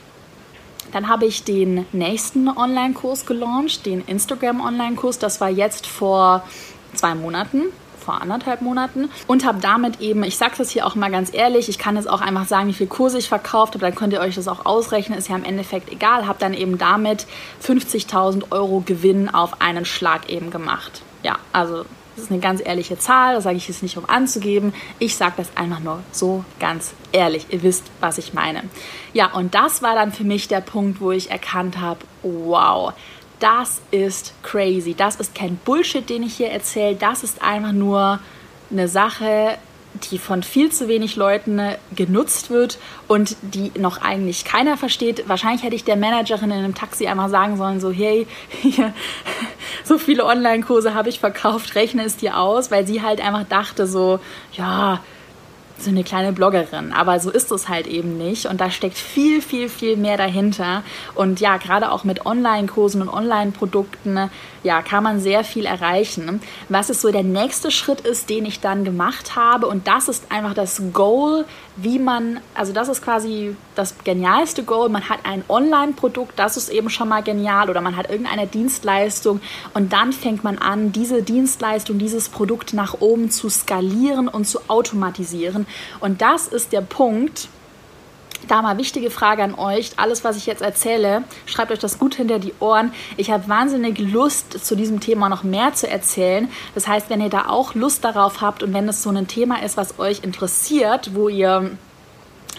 Dann 0.92 1.08
habe 1.08 1.26
ich 1.26 1.44
den 1.44 1.86
nächsten 1.92 2.48
Online-Kurs 2.48 3.26
gelauncht, 3.26 3.86
den 3.86 4.02
Instagram-Online-Kurs. 4.02 5.18
Das 5.18 5.42
war 5.42 5.50
jetzt 5.50 5.88
vor 5.88 6.44
zwei 6.94 7.16
Monaten 7.16 7.64
vor 8.04 8.22
anderthalb 8.22 8.62
Monaten 8.62 9.10
und 9.28 9.46
habe 9.46 9.60
damit 9.62 10.02
eben, 10.02 10.24
ich 10.24 10.38
sage 10.38 10.54
das 10.58 10.70
hier 10.70 10.86
auch 10.86 10.96
mal 10.96 11.10
ganz 11.10 11.34
ehrlich, 11.34 11.70
ich 11.70 11.80
kann 11.80 11.96
jetzt 11.96 12.10
auch 12.10 12.22
einfach 12.22 12.46
sagen, 12.46 12.68
wie 12.68 12.74
viel 12.74 12.88
Kurse 12.88 13.18
ich 13.18 13.30
verkauft 13.30 13.74
habe, 13.74 13.86
dann 13.86 13.96
könnt 13.96 14.14
ihr 14.14 14.20
euch 14.20 14.36
das 14.36 14.48
auch 14.48 14.66
ausrechnen, 14.66 15.18
ist 15.18 15.30
ja 15.30 15.36
im 15.36 15.44
Endeffekt 15.44 15.92
egal, 15.92 16.28
habe 16.28 16.40
dann 16.40 16.54
eben 16.54 16.78
damit 16.78 17.26
50.000 17.66 18.52
Euro 18.52 18.84
Gewinn 18.86 19.34
auf 19.34 19.62
einen 19.62 19.86
Schlag 19.86 20.30
eben 20.30 20.52
gemacht. 20.52 21.02
Ja, 21.24 21.38
also 21.54 21.86
das 22.16 22.26
ist 22.26 22.32
eine 22.32 22.40
ganz 22.40 22.62
ehrliche 22.64 22.98
Zahl, 22.98 23.36
das 23.36 23.44
sage 23.44 23.58
ich 23.58 23.68
jetzt 23.68 23.82
nicht, 23.82 23.98
um 23.98 24.08
anzugeben. 24.08 24.74
Ich 25.00 25.16
sage 25.16 25.34
das 25.38 25.56
einfach 25.58 25.80
nur 25.80 26.04
so 26.12 26.46
ganz 26.60 26.94
ehrlich. 27.12 27.48
Ihr 27.50 27.64
wisst, 27.64 27.86
was 28.00 28.18
ich 28.18 28.34
meine. 28.34 28.64
Ja, 29.14 29.34
und 29.34 29.56
das 29.56 29.82
war 29.82 29.96
dann 29.96 30.12
für 30.12 30.24
mich 30.24 30.48
der 30.48 30.62
Punkt, 30.62 31.02
wo 31.02 31.12
ich 31.12 31.32
erkannt 31.32 31.80
habe, 31.80 32.02
wow, 32.22 32.94
das 33.40 33.82
ist 33.92 34.34
crazy. 34.44 34.94
Das 34.94 35.16
ist 35.16 35.36
kein 35.36 35.58
Bullshit, 35.58 36.08
den 36.08 36.24
ich 36.24 36.36
hier 36.36 36.52
erzähle. 36.52 36.96
Das 36.96 37.24
ist 37.24 37.42
einfach 37.42 37.72
nur 37.72 38.20
eine 38.72 38.88
Sache, 38.88 39.58
die 40.10 40.18
von 40.18 40.44
viel 40.44 40.72
zu 40.72 40.88
wenig 40.88 41.16
Leuten 41.16 41.62
genutzt 41.96 42.50
wird 42.50 42.80
und 43.08 43.36
die 43.42 43.72
noch 43.78 44.02
eigentlich 44.02 44.46
keiner 44.46 44.78
versteht. 44.78 45.28
Wahrscheinlich 45.28 45.64
hätte 45.64 45.76
ich 45.76 45.84
der 45.84 45.96
Managerin 45.96 46.52
in 46.52 46.58
einem 46.58 46.76
Taxi 46.76 47.08
einmal 47.08 47.30
sagen 47.30 47.58
sollen, 47.58 47.80
so 47.80 47.92
hey, 47.92 48.28
hier, 48.62 48.94
so 49.84 49.98
viele 49.98 50.26
Online-Kurse 50.26 50.94
habe 50.94 51.10
ich 51.10 51.20
verkauft, 51.20 51.76
rechne 51.76 52.04
es 52.04 52.18
dir 52.18 52.38
aus, 52.38 52.72
weil 52.72 52.88
sie 52.88 53.02
halt 53.02 53.22
einfach 53.22 53.46
dachte 53.48 53.88
so, 53.88 54.20
ja, 54.54 55.00
so 55.80 55.90
eine 55.90 56.04
kleine 56.04 56.34
Bloggerin. 56.34 56.94
Aber 56.94 57.20
so 57.20 57.30
ist 57.30 57.52
es 57.52 57.68
halt 57.68 57.88
eben 57.88 58.18
nicht. 58.18 58.46
Und 58.46 58.62
da 58.62 58.72
steckt 58.72 58.98
viel, 58.98 59.42
viel, 59.42 59.70
viel 59.70 59.98
mehr 59.98 60.18
dahinter. 60.18 60.84
Und 61.16 61.40
ja, 61.40 61.58
gerade 61.58 61.92
auch 61.92 62.04
mit 62.04 62.26
Online-Kursen 62.26 63.02
und 63.02 63.10
Online-Produkten 63.10 64.30
ja, 64.64 64.82
kann 64.82 65.04
man 65.04 65.20
sehr 65.20 65.44
viel 65.44 65.66
erreichen. 65.66 66.42
Was 66.70 66.90
ist 66.90 67.02
so 67.02 67.12
der 67.12 67.24
nächste 67.24 67.70
Schritt 67.70 68.02
ist, 68.02 68.30
den 68.30 68.46
ich 68.46 68.62
dann 68.62 68.84
gemacht 68.84 69.36
habe 69.36 69.68
und 69.68 69.88
das 69.88 70.08
ist 70.08 70.32
einfach 70.32 70.54
das 70.54 70.82
Goal, 70.94 71.46
wie 71.76 72.00
man, 72.00 72.40
also 72.54 72.72
das 72.72 72.88
ist 72.88 73.02
quasi 73.02 73.56
das 73.76 73.96
genialste 74.04 74.64
Goal, 74.64 74.90
man 74.90 75.10
hat 75.10 75.20
ein 75.24 75.44
Online-Produkt, 75.50 76.38
das 76.38 76.58
ist 76.58 76.70
eben 76.70 76.90
schon 76.90 77.10
mal 77.10 77.24
genial 77.24 77.70
oder 77.70 77.82
man 77.82 77.98
hat 77.98 78.10
irgendeine 78.10 78.48
Dienstleistung 78.48 79.42
und 79.74 79.92
dann 79.92 80.14
fängt 80.14 80.44
man 80.44 80.58
an, 80.58 80.92
diese 80.92 81.24
Dienstleistung, 81.24 81.98
dieses 81.98 82.30
Produkt 82.30 82.74
nach 82.74 83.02
oben 83.02 83.32
zu 83.32 83.50
skalieren 83.50 84.28
und 84.28 84.46
zu 84.46 84.60
automatisieren 84.68 85.68
und 86.00 86.22
das 86.22 86.48
ist 86.48 86.72
der 86.72 86.82
Punkt, 86.82 87.50
da 88.48 88.62
mal 88.62 88.78
wichtige 88.78 89.10
Frage 89.10 89.44
an 89.44 89.56
euch. 89.56 89.92
Alles, 89.98 90.24
was 90.24 90.38
ich 90.38 90.46
jetzt 90.46 90.62
erzähle, 90.62 91.24
schreibt 91.46 91.72
euch 91.72 91.80
das 91.80 92.00
gut 92.00 92.16
hinter 92.16 92.40
die 92.40 92.54
Ohren. 92.60 92.94
Ich 93.18 93.32
habe 93.32 93.48
wahnsinnig 93.48 94.00
Lust, 94.00 94.66
zu 94.66 94.76
diesem 94.76 95.00
Thema 95.00 95.30
noch 95.30 95.44
mehr 95.44 95.74
zu 95.74 95.90
erzählen. 95.90 96.50
Das 96.76 96.88
heißt, 96.88 97.10
wenn 97.10 97.22
ihr 97.22 97.30
da 97.30 97.48
auch 97.48 97.76
Lust 97.76 98.04
darauf 98.04 98.42
habt 98.42 98.64
und 98.64 98.74
wenn 98.74 98.88
es 98.88 99.04
so 99.04 99.10
ein 99.10 99.28
Thema 99.28 99.62
ist, 99.64 99.78
was 99.78 100.00
euch 100.00 100.24
interessiert, 100.24 101.16
wo 101.16 101.30
ihr 101.30 101.72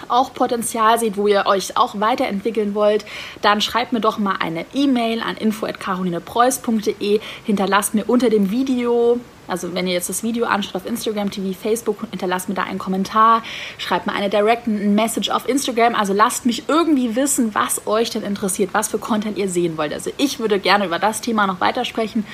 auch 0.08 0.34
Potenzial 0.34 0.98
seht, 0.98 1.16
wo 1.16 1.26
ihr 1.26 1.46
euch 1.46 1.76
auch 1.76 2.00
weiterentwickeln 2.00 2.74
wollt, 2.74 3.04
dann 3.42 3.60
schreibt 3.60 3.92
mir 3.92 4.00
doch 4.00 4.18
mal 4.18 4.36
eine 4.40 4.66
E-Mail 4.74 5.20
an 5.20 5.36
info@carolinepreuß.de, 5.36 7.20
hinterlasst 7.44 7.94
mir 7.94 8.04
unter 8.08 8.30
dem 8.30 8.50
Video 8.50 9.20
also 9.46 9.74
wenn 9.74 9.86
ihr 9.86 9.92
jetzt 9.92 10.08
das 10.08 10.22
Video 10.22 10.46
anschaut 10.46 10.74
auf 10.76 10.86
Instagram, 10.86 11.30
TV, 11.30 11.58
Facebook, 11.58 11.98
hinterlasst 12.10 12.48
mir 12.48 12.54
da 12.54 12.62
einen 12.62 12.78
Kommentar, 12.78 13.42
schreibt 13.78 14.06
mir 14.06 14.12
eine 14.12 14.30
Direct 14.30 14.66
Message 14.66 15.30
auf 15.30 15.48
Instagram. 15.48 15.94
Also 15.94 16.12
lasst 16.12 16.46
mich 16.46 16.68
irgendwie 16.68 17.16
wissen, 17.16 17.54
was 17.54 17.86
euch 17.86 18.10
denn 18.10 18.22
interessiert, 18.22 18.70
was 18.72 18.88
für 18.88 18.98
Content 18.98 19.38
ihr 19.38 19.48
sehen 19.48 19.76
wollt. 19.76 19.92
Also 19.92 20.10
ich 20.16 20.38
würde 20.38 20.58
gerne 20.58 20.86
über 20.86 20.98
das 20.98 21.20
Thema 21.20 21.46
noch 21.46 21.60
weitersprechen. 21.60 22.26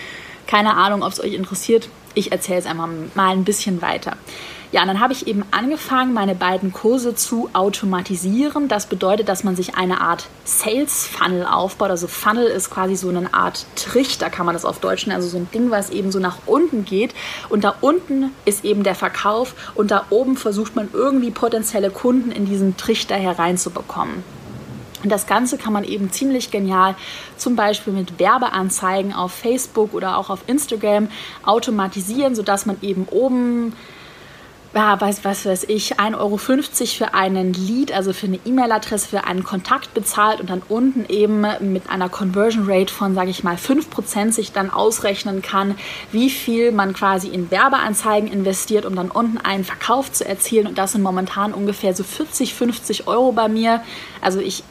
Keine 0.46 0.76
Ahnung, 0.76 1.02
ob 1.02 1.12
es 1.12 1.20
euch 1.20 1.34
interessiert. 1.34 1.88
Ich 2.14 2.32
erzähle 2.32 2.58
es 2.58 2.66
einfach 2.66 2.88
mal 3.14 3.30
ein 3.30 3.44
bisschen 3.44 3.82
weiter. 3.82 4.16
Ja, 4.72 4.82
und 4.82 4.86
dann 4.86 5.00
habe 5.00 5.12
ich 5.12 5.26
eben 5.26 5.42
angefangen, 5.50 6.12
meine 6.12 6.36
beiden 6.36 6.72
Kurse 6.72 7.16
zu 7.16 7.50
automatisieren. 7.54 8.68
Das 8.68 8.86
bedeutet, 8.86 9.28
dass 9.28 9.42
man 9.42 9.56
sich 9.56 9.74
eine 9.74 10.00
Art 10.00 10.28
Sales 10.44 11.08
Funnel 11.08 11.44
aufbaut. 11.44 11.90
Also 11.90 12.06
Funnel 12.06 12.46
ist 12.46 12.70
quasi 12.70 12.94
so 12.94 13.08
eine 13.08 13.34
Art 13.34 13.66
Trichter, 13.74 14.30
kann 14.30 14.46
man 14.46 14.54
das 14.54 14.64
auf 14.64 14.78
Deutsch 14.78 15.08
nennen. 15.08 15.16
Also 15.16 15.28
so 15.28 15.38
ein 15.38 15.50
Ding, 15.52 15.72
was 15.72 15.90
eben 15.90 16.12
so 16.12 16.20
nach 16.20 16.38
unten 16.46 16.84
geht. 16.84 17.14
Und 17.48 17.64
da 17.64 17.74
unten 17.80 18.30
ist 18.44 18.64
eben 18.64 18.84
der 18.84 18.94
Verkauf 18.94 19.54
und 19.74 19.90
da 19.90 20.06
oben 20.10 20.36
versucht 20.36 20.76
man 20.76 20.88
irgendwie 20.92 21.32
potenzielle 21.32 21.90
Kunden 21.90 22.30
in 22.30 22.46
diesen 22.46 22.76
Trichter 22.76 23.16
hereinzubekommen. 23.16 24.22
Und 25.02 25.10
das 25.10 25.26
Ganze 25.26 25.58
kann 25.58 25.72
man 25.72 25.82
eben 25.82 26.12
ziemlich 26.12 26.52
genial 26.52 26.94
zum 27.36 27.56
Beispiel 27.56 27.92
mit 27.92 28.20
Werbeanzeigen 28.20 29.14
auf 29.14 29.32
Facebook 29.32 29.94
oder 29.94 30.16
auch 30.16 30.30
auf 30.30 30.40
Instagram 30.46 31.08
automatisieren, 31.42 32.36
sodass 32.36 32.66
man 32.66 32.76
eben 32.82 33.06
oben 33.10 33.72
ja, 34.72 35.00
weiß, 35.00 35.24
was 35.24 35.46
weiß 35.46 35.64
ich, 35.64 35.98
1,50 35.98 36.18
Euro 36.18 36.36
für 36.36 37.14
einen 37.14 37.52
Lead, 37.52 37.92
also 37.92 38.12
für 38.12 38.26
eine 38.26 38.38
E-Mail-Adresse, 38.44 39.08
für 39.08 39.24
einen 39.24 39.42
Kontakt 39.42 39.94
bezahlt 39.94 40.40
und 40.40 40.48
dann 40.48 40.62
unten 40.68 41.06
eben 41.08 41.44
mit 41.72 41.90
einer 41.90 42.08
Conversion 42.08 42.70
Rate 42.70 42.92
von, 42.92 43.14
sage 43.14 43.30
ich 43.30 43.42
mal, 43.42 43.56
5% 43.56 44.30
sich 44.30 44.52
dann 44.52 44.70
ausrechnen 44.70 45.42
kann, 45.42 45.76
wie 46.12 46.30
viel 46.30 46.70
man 46.70 46.92
quasi 46.92 47.28
in 47.28 47.50
Werbeanzeigen 47.50 48.30
investiert, 48.30 48.84
um 48.86 48.94
dann 48.94 49.10
unten 49.10 49.38
einen 49.38 49.64
Verkauf 49.64 50.12
zu 50.12 50.24
erzielen. 50.26 50.68
Und 50.68 50.78
das 50.78 50.92
sind 50.92 51.02
momentan 51.02 51.52
ungefähr 51.52 51.92
so 51.94 52.04
40, 52.04 52.54
50 52.54 53.08
Euro 53.08 53.32
bei 53.32 53.48
mir. 53.48 53.82
Also 54.20 54.38
ich 54.38 54.62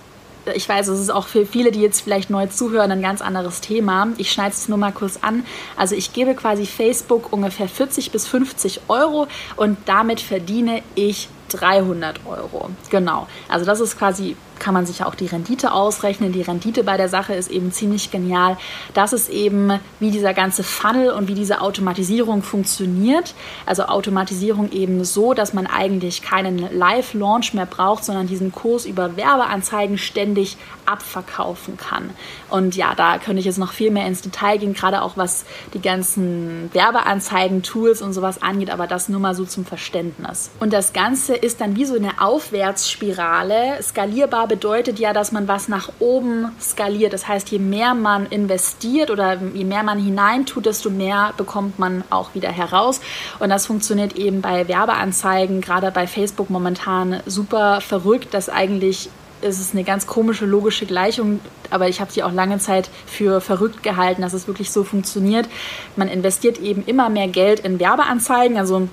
ich 0.55 0.67
weiß, 0.67 0.87
es 0.87 0.99
ist 0.99 1.09
auch 1.09 1.27
für 1.27 1.45
viele, 1.45 1.71
die 1.71 1.81
jetzt 1.81 2.01
vielleicht 2.01 2.29
neu 2.29 2.47
zuhören, 2.47 2.91
ein 2.91 3.01
ganz 3.01 3.21
anderes 3.21 3.61
Thema. 3.61 4.07
Ich 4.17 4.31
schneide 4.31 4.51
es 4.51 4.67
nur 4.67 4.77
mal 4.77 4.91
kurz 4.91 5.19
an. 5.21 5.45
Also 5.75 5.95
ich 5.95 6.13
gebe 6.13 6.35
quasi 6.35 6.65
Facebook 6.65 7.31
ungefähr 7.31 7.67
40 7.67 8.11
bis 8.11 8.27
50 8.27 8.81
Euro 8.87 9.27
und 9.55 9.77
damit 9.85 10.21
verdiene 10.21 10.81
ich 10.95 11.29
300 11.49 12.25
Euro. 12.25 12.69
Genau. 12.89 13.27
Also 13.47 13.65
das 13.65 13.79
ist 13.79 13.97
quasi 13.97 14.35
kann 14.59 14.73
man 14.73 14.85
sich 14.85 14.99
ja 14.99 15.05
auch 15.05 15.15
die 15.15 15.27
Rendite 15.27 15.71
ausrechnen. 15.71 16.31
Die 16.31 16.41
Rendite 16.41 16.83
bei 16.83 16.97
der 16.97 17.09
Sache 17.09 17.33
ist 17.33 17.49
eben 17.49 17.71
ziemlich 17.71 18.11
genial. 18.11 18.57
Das 18.93 19.13
ist 19.13 19.29
eben, 19.29 19.79
wie 19.99 20.11
dieser 20.11 20.33
ganze 20.33 20.63
Funnel 20.63 21.11
und 21.11 21.27
wie 21.27 21.33
diese 21.33 21.61
Automatisierung 21.61 22.43
funktioniert. 22.43 23.33
Also 23.65 23.83
Automatisierung 23.83 24.71
eben 24.71 25.03
so, 25.03 25.33
dass 25.33 25.53
man 25.53 25.67
eigentlich 25.67 26.21
keinen 26.21 26.77
Live-Launch 26.77 27.53
mehr 27.53 27.65
braucht, 27.65 28.03
sondern 28.03 28.27
diesen 28.27 28.51
Kurs 28.51 28.85
über 28.85 29.15
Werbeanzeigen 29.15 29.97
ständig 29.97 30.57
abverkaufen 30.85 31.77
kann. 31.77 32.09
Und 32.49 32.75
ja, 32.75 32.95
da 32.95 33.19
könnte 33.19 33.39
ich 33.39 33.45
jetzt 33.45 33.59
noch 33.59 33.73
viel 33.73 33.91
mehr 33.91 34.07
ins 34.07 34.21
Detail 34.21 34.57
gehen, 34.57 34.73
gerade 34.73 35.01
auch 35.01 35.17
was 35.17 35.45
die 35.73 35.81
ganzen 35.81 36.69
Werbeanzeigen, 36.73 37.63
Tools 37.63 38.01
und 38.01 38.13
sowas 38.13 38.41
angeht, 38.41 38.71
aber 38.71 38.87
das 38.87 39.09
nur 39.09 39.19
mal 39.19 39.35
so 39.35 39.45
zum 39.45 39.65
Verständnis. 39.65 40.49
Und 40.59 40.73
das 40.73 40.93
Ganze 40.93 41.35
ist 41.35 41.61
dann 41.61 41.75
wie 41.75 41.85
so 41.85 41.95
eine 41.95 42.21
Aufwärtsspirale, 42.21 43.81
skalierbar 43.81 44.47
bedeutet 44.49 44.99
ja, 44.99 45.13
dass 45.13 45.31
man 45.31 45.47
was 45.47 45.69
nach 45.69 45.89
oben 45.99 46.51
skaliert. 46.59 47.13
Das 47.13 47.27
heißt, 47.27 47.49
je 47.49 47.59
mehr 47.59 47.93
man 47.93 48.25
investiert 48.25 49.09
oder 49.09 49.37
je 49.53 49.63
mehr 49.63 49.83
man 49.83 49.97
hineintut, 49.97 50.65
desto 50.65 50.89
mehr 50.89 51.33
bekommt 51.37 51.79
man 51.79 52.03
auch 52.09 52.35
wieder 52.35 52.51
heraus. 52.51 52.99
Und 53.39 53.49
das 53.49 53.65
funktioniert 53.65 54.17
eben 54.17 54.41
bei 54.41 54.67
Werbeanzeigen, 54.67 55.61
gerade 55.61 55.91
bei 55.91 56.07
Facebook 56.07 56.49
momentan 56.49 57.21
super 57.25 57.79
verrückt, 57.79 58.33
dass 58.33 58.49
eigentlich 58.49 59.09
ist 59.41 59.61
es 59.61 59.71
eine 59.71 59.85
ganz 59.85 60.05
komische 60.05 60.45
logische 60.45 60.85
Gleichung, 60.85 61.39
aber 61.69 61.87
ich 61.87 62.01
habe 62.01 62.11
sie 62.11 62.23
auch 62.23 62.31
lange 62.33 62.57
Zeit 62.57 62.89
für 63.05 63.39
verrückt 63.39 63.83
gehalten, 63.83 64.21
dass 64.21 64.33
es 64.33 64.47
wirklich 64.47 64.71
so 64.71 64.83
funktioniert. 64.83 65.47
Man 65.95 66.09
investiert 66.09 66.57
eben 66.57 66.83
immer 66.85 67.09
mehr 67.09 67.27
Geld 67.27 67.61
in 67.61 67.79
Werbeanzeigen, 67.79 68.57
also 68.57 68.89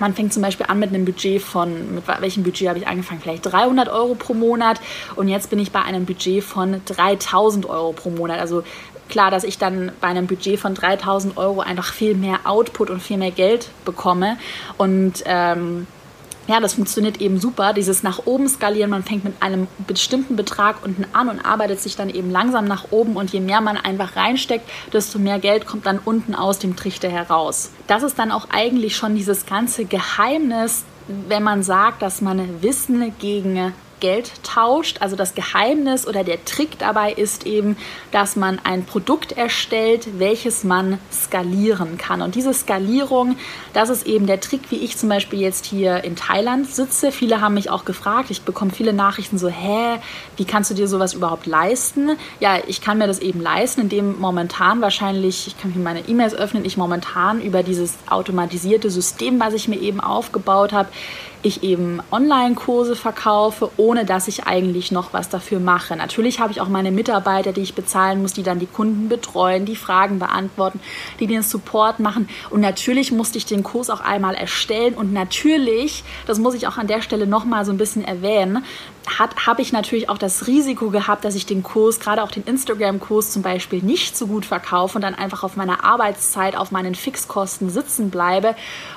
Man 0.00 0.14
fängt 0.14 0.32
zum 0.32 0.42
Beispiel 0.42 0.66
an 0.68 0.78
mit 0.80 0.88
einem 0.88 1.04
Budget 1.04 1.40
von, 1.40 1.94
mit 1.94 2.04
welchem 2.08 2.42
Budget 2.42 2.68
habe 2.68 2.78
ich 2.78 2.88
angefangen? 2.88 3.20
Vielleicht 3.20 3.46
300 3.46 3.88
Euro 3.88 4.14
pro 4.14 4.34
Monat 4.34 4.80
und 5.14 5.28
jetzt 5.28 5.50
bin 5.50 5.58
ich 5.58 5.70
bei 5.70 5.82
einem 5.82 6.06
Budget 6.06 6.42
von 6.42 6.80
3000 6.86 7.66
Euro 7.66 7.92
pro 7.92 8.10
Monat. 8.10 8.40
Also 8.40 8.64
klar, 9.08 9.30
dass 9.30 9.44
ich 9.44 9.58
dann 9.58 9.92
bei 10.00 10.08
einem 10.08 10.26
Budget 10.26 10.58
von 10.58 10.74
3000 10.74 11.36
Euro 11.36 11.60
einfach 11.60 11.92
viel 11.92 12.14
mehr 12.14 12.40
Output 12.44 12.90
und 12.90 13.02
viel 13.02 13.18
mehr 13.18 13.30
Geld 13.30 13.68
bekomme 13.84 14.38
und 14.78 15.22
ähm, 15.26 15.86
ja, 16.50 16.58
das 16.58 16.74
funktioniert 16.74 17.20
eben 17.20 17.38
super. 17.38 17.72
Dieses 17.72 18.02
nach 18.02 18.26
oben 18.26 18.48
skalieren, 18.48 18.90
man 18.90 19.04
fängt 19.04 19.22
mit 19.22 19.34
einem 19.40 19.68
bestimmten 19.86 20.34
Betrag 20.34 20.84
unten 20.84 21.04
an 21.12 21.28
und 21.28 21.44
arbeitet 21.44 21.80
sich 21.80 21.94
dann 21.94 22.10
eben 22.10 22.28
langsam 22.28 22.64
nach 22.64 22.90
oben 22.90 23.14
und 23.14 23.32
je 23.32 23.38
mehr 23.38 23.60
man 23.60 23.76
einfach 23.76 24.16
reinsteckt, 24.16 24.68
desto 24.92 25.20
mehr 25.20 25.38
Geld 25.38 25.64
kommt 25.64 25.86
dann 25.86 26.00
unten 26.00 26.34
aus 26.34 26.58
dem 26.58 26.74
Trichter 26.74 27.08
heraus. 27.08 27.70
Das 27.86 28.02
ist 28.02 28.18
dann 28.18 28.32
auch 28.32 28.48
eigentlich 28.50 28.96
schon 28.96 29.14
dieses 29.14 29.46
ganze 29.46 29.84
Geheimnis, 29.84 30.84
wenn 31.28 31.44
man 31.44 31.62
sagt, 31.62 32.02
dass 32.02 32.20
man 32.20 32.62
Wissen 32.62 33.12
gegen 33.20 33.72
Geld 34.00 34.32
tauscht. 34.42 34.98
Also 35.00 35.16
das 35.16 35.34
Geheimnis 35.34 36.06
oder 36.06 36.24
der 36.24 36.44
Trick 36.44 36.78
dabei 36.78 37.12
ist 37.12 37.46
eben, 37.46 37.76
dass 38.10 38.36
man 38.36 38.58
ein 38.64 38.84
Produkt 38.84 39.32
erstellt, 39.32 40.18
welches 40.18 40.64
man 40.64 40.98
skalieren 41.12 41.98
kann. 41.98 42.22
Und 42.22 42.34
diese 42.34 42.52
Skalierung, 42.52 43.36
das 43.72 43.90
ist 43.90 44.06
eben 44.06 44.26
der 44.26 44.40
Trick, 44.40 44.70
wie 44.70 44.78
ich 44.78 44.96
zum 44.96 45.08
Beispiel 45.08 45.40
jetzt 45.40 45.66
hier 45.66 46.02
in 46.04 46.16
Thailand 46.16 46.68
sitze. 46.68 47.12
Viele 47.12 47.40
haben 47.40 47.54
mich 47.54 47.70
auch 47.70 47.84
gefragt, 47.84 48.30
ich 48.30 48.42
bekomme 48.42 48.70
viele 48.70 48.92
Nachrichten 48.92 49.38
so, 49.38 49.48
hä, 49.48 49.98
wie 50.36 50.44
kannst 50.44 50.70
du 50.70 50.74
dir 50.74 50.88
sowas 50.88 51.14
überhaupt 51.14 51.46
leisten? 51.46 52.16
Ja, 52.40 52.58
ich 52.66 52.80
kann 52.80 52.98
mir 52.98 53.06
das 53.06 53.20
eben 53.20 53.40
leisten, 53.40 53.82
indem 53.82 54.18
momentan 54.18 54.80
wahrscheinlich, 54.80 55.46
ich 55.46 55.60
kann 55.60 55.72
hier 55.72 55.82
meine 55.82 56.08
E-Mails 56.08 56.34
öffnen, 56.34 56.64
ich 56.64 56.76
momentan 56.76 57.40
über 57.40 57.62
dieses 57.62 57.94
automatisierte 58.08 58.90
System, 58.90 59.38
was 59.38 59.54
ich 59.54 59.68
mir 59.68 59.80
eben 59.80 60.00
aufgebaut 60.00 60.72
habe, 60.72 60.88
ich 61.42 61.62
eben 61.62 62.00
Online-Kurse 62.10 62.96
verkaufe, 62.96 63.70
ohne 63.76 64.04
dass 64.04 64.28
ich 64.28 64.44
eigentlich 64.44 64.92
noch 64.92 65.12
was 65.12 65.28
dafür 65.28 65.60
mache. 65.60 65.96
Natürlich 65.96 66.40
habe 66.40 66.52
ich 66.52 66.60
auch 66.60 66.68
meine 66.68 66.90
Mitarbeiter, 66.90 67.52
die 67.52 67.62
ich 67.62 67.74
bezahlen 67.74 68.22
muss, 68.22 68.32
die 68.32 68.42
dann 68.42 68.58
die 68.58 68.66
Kunden 68.66 69.08
betreuen, 69.08 69.64
die 69.64 69.76
Fragen 69.76 70.18
beantworten, 70.18 70.80
die 71.18 71.26
den 71.26 71.42
Support 71.42 72.00
machen. 72.00 72.28
Und 72.50 72.60
natürlich 72.60 73.12
musste 73.12 73.38
ich 73.38 73.46
den 73.46 73.62
Kurs 73.62 73.90
auch 73.90 74.00
einmal 74.00 74.34
erstellen. 74.34 74.94
Und 74.94 75.12
natürlich, 75.12 76.04
das 76.26 76.38
muss 76.38 76.54
ich 76.54 76.66
auch 76.66 76.76
an 76.76 76.86
der 76.86 77.02
Stelle 77.02 77.26
nochmal 77.26 77.64
so 77.64 77.72
ein 77.72 77.78
bisschen 77.78 78.04
erwähnen, 78.04 78.64
habe 79.18 79.62
ich 79.62 79.72
natürlich 79.72 80.08
auch 80.08 80.18
das 80.18 80.46
Risiko 80.46 80.90
gehabt, 80.90 81.24
dass 81.24 81.34
ich 81.34 81.46
den 81.46 81.62
Kurs, 81.62 82.00
gerade 82.00 82.22
auch 82.22 82.30
den 82.30 82.44
Instagram-Kurs 82.44 83.30
zum 83.30 83.42
Beispiel, 83.42 83.82
nicht 83.82 84.16
so 84.16 84.26
gut 84.26 84.44
verkaufe 84.44 84.96
und 84.96 85.02
dann 85.02 85.14
einfach 85.14 85.42
auf 85.42 85.56
meiner 85.56 85.84
Arbeitszeit, 85.84 86.56
auf 86.56 86.70
meinen 86.70 86.94
Fixkosten 86.94 87.70
sitzen 87.70 88.10
bleibe. 88.10 88.54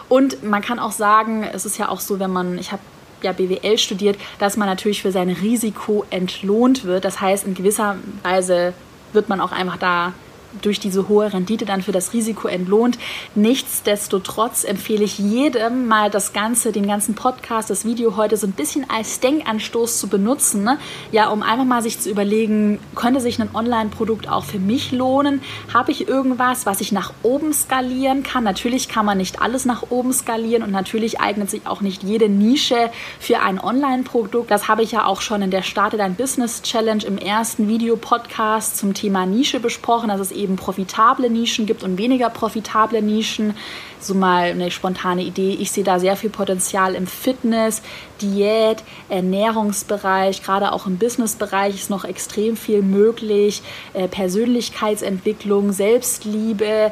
Und 0.10 0.44
man 0.44 0.62
kann 0.62 0.80
auch 0.80 0.92
sagen, 0.92 1.44
es 1.44 1.66
ist 1.66 1.78
ja 1.78 1.89
auch 1.89 2.00
so, 2.00 2.20
wenn 2.20 2.32
man, 2.32 2.58
ich 2.58 2.72
habe 2.72 2.82
ja 3.22 3.32
BWL 3.32 3.78
studiert, 3.78 4.18
dass 4.39 4.58
man 4.58 4.68
natürlich 4.68 5.02
für 5.02 5.12
sein 5.12 5.30
Risiko 5.30 6.06
entlohnt 6.10 6.84
wird. 6.84 7.06
Das 7.06 7.22
heißt, 7.22 7.46
in 7.46 7.54
gewisser 7.54 7.96
Weise 8.22 8.74
wird 9.13 9.30
man 9.30 9.42
auch 9.42 9.52
einfach 9.52 9.78
da 9.78 10.13
durch 10.62 10.80
diese 10.80 11.08
hohe 11.08 11.32
Rendite 11.32 11.66
dann 11.66 11.82
für 11.82 11.92
das 11.92 12.13
Risiko 12.13 12.48
entlohnt. 12.48 12.98
Nichtsdestotrotz 13.36 14.63
empfehle 14.63 15.04
ich 15.04 15.20
jedem 15.20 15.88
mal 15.88 16.10
das 16.10 16.34
Ganze, 16.34 16.72
den 16.72 16.88
ganzen 16.88 17.16
Podcast, 17.16 17.70
das 17.70 17.86
Video 17.86 18.16
heute 18.18 18.38
so 18.38 18.48
ein 18.48 18.54
bisschen 18.54 18.89
als 18.89 19.20
Denkanstoß 19.20 20.00
zu 20.00 20.08
benutzen. 20.08 20.63
Ne? 20.63 20.78
Ja, 21.12 21.30
um 21.30 21.44
einfach 21.44 21.66
mal 21.66 21.82
sich 21.82 22.00
zu 22.00 22.10
überlegen, 22.10 22.80
könnte 22.96 23.22
sich 23.22 23.42
ein 23.42 23.54
Online-Produkt 23.54 24.30
auch 24.30 24.44
für 24.44 24.60
mich 24.60 24.92
lohnen? 24.92 25.42
Habe 25.74 25.92
ich 25.92 26.08
irgendwas, 26.08 26.66
was 26.66 26.82
ich 26.82 26.92
nach 26.92 27.13
oben 27.24 27.54
skalieren 27.54 28.24
kann? 28.24 28.44
Natürlich 28.44 28.89
kann 28.89 29.06
man 29.06 29.18
nicht 29.18 29.42
alles 29.42 29.66
nach 29.66 29.84
oben 29.89 30.13
skalieren 30.13 30.63
und 30.63 30.72
natürlich 30.72 31.20
eignet 31.20 31.50
sich 31.50 31.66
auch 31.66 31.82
nicht 31.82 32.04
jede 32.04 32.30
Nische 32.30 32.92
für 33.20 33.39
ein 33.39 33.60
Online-Produkt. 33.60 34.52
Das 34.52 34.68
habe 34.68 34.84
ich 34.84 34.92
ja 34.92 35.06
auch 35.06 35.22
schon 35.22 35.42
in 35.42 35.52
der 35.52 35.63
Starte 35.63 35.98
Dein 35.98 36.16
Business 36.16 36.62
Challenge 36.62 37.04
im 37.06 37.18
ersten 37.18 37.68
Video-Podcast 37.68 38.78
zum 38.78 38.94
Thema 38.94 39.26
Nische 39.26 39.60
besprochen. 39.60 40.10
Das 40.10 40.20
ist 40.20 40.32
eben 40.32 40.42
eben 40.43 40.56
profitable 40.56 41.29
Nischen 41.29 41.65
gibt 41.65 41.84
und 41.84 41.97
weniger 41.97 42.29
profitable 42.29 43.01
Nischen. 43.01 43.56
So 43.99 44.13
mal 44.13 44.51
eine 44.51 44.69
spontane 44.69 45.23
Idee. 45.23 45.58
Ich 45.60 45.71
sehe 45.71 45.84
da 45.84 45.99
sehr 45.99 46.15
viel 46.15 46.29
Potenzial 46.29 46.93
im 46.93 47.08
Fitness, 47.08 47.82
Diät, 48.21 48.84
Ernährungsbereich, 49.10 50.43
gerade 50.43 50.73
auch 50.73 50.86
im 50.86 50.97
Businessbereich 50.97 51.75
ist 51.75 51.89
noch 51.89 52.03
extrem 52.03 52.58
viel 52.58 52.82
möglich. 52.82 53.63
Äh, 53.93 54.08
Persönlichkeitsentwicklung, 54.08 55.71
Selbstliebe, 55.71 56.91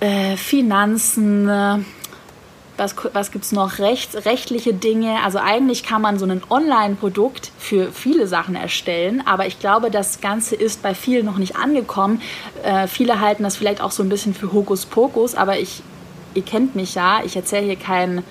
äh, 0.00 0.36
Finanzen, 0.36 1.48
was, 2.80 2.96
was 3.12 3.30
gibt 3.30 3.44
es 3.44 3.52
noch? 3.52 3.78
Rechts, 3.78 4.24
rechtliche 4.24 4.72
Dinge. 4.72 5.22
Also 5.22 5.38
eigentlich 5.38 5.84
kann 5.84 6.02
man 6.02 6.18
so 6.18 6.26
ein 6.26 6.42
Online-Produkt 6.48 7.52
für 7.58 7.92
viele 7.92 8.26
Sachen 8.26 8.56
erstellen, 8.56 9.22
aber 9.26 9.46
ich 9.46 9.60
glaube, 9.60 9.90
das 9.90 10.20
Ganze 10.20 10.56
ist 10.56 10.82
bei 10.82 10.94
vielen 10.94 11.26
noch 11.26 11.38
nicht 11.38 11.56
angekommen. 11.56 12.22
Äh, 12.64 12.88
viele 12.88 13.20
halten 13.20 13.42
das 13.42 13.56
vielleicht 13.56 13.80
auch 13.80 13.90
so 13.90 14.02
ein 14.02 14.08
bisschen 14.08 14.34
für 14.34 14.52
Hokuspokus, 14.52 15.34
aber 15.34 15.58
ich, 15.58 15.82
ihr 16.34 16.42
kennt 16.42 16.74
mich 16.74 16.94
ja, 16.94 17.20
ich 17.24 17.36
erzähle 17.36 17.66
hier 17.66 17.76
keinen 17.76 18.24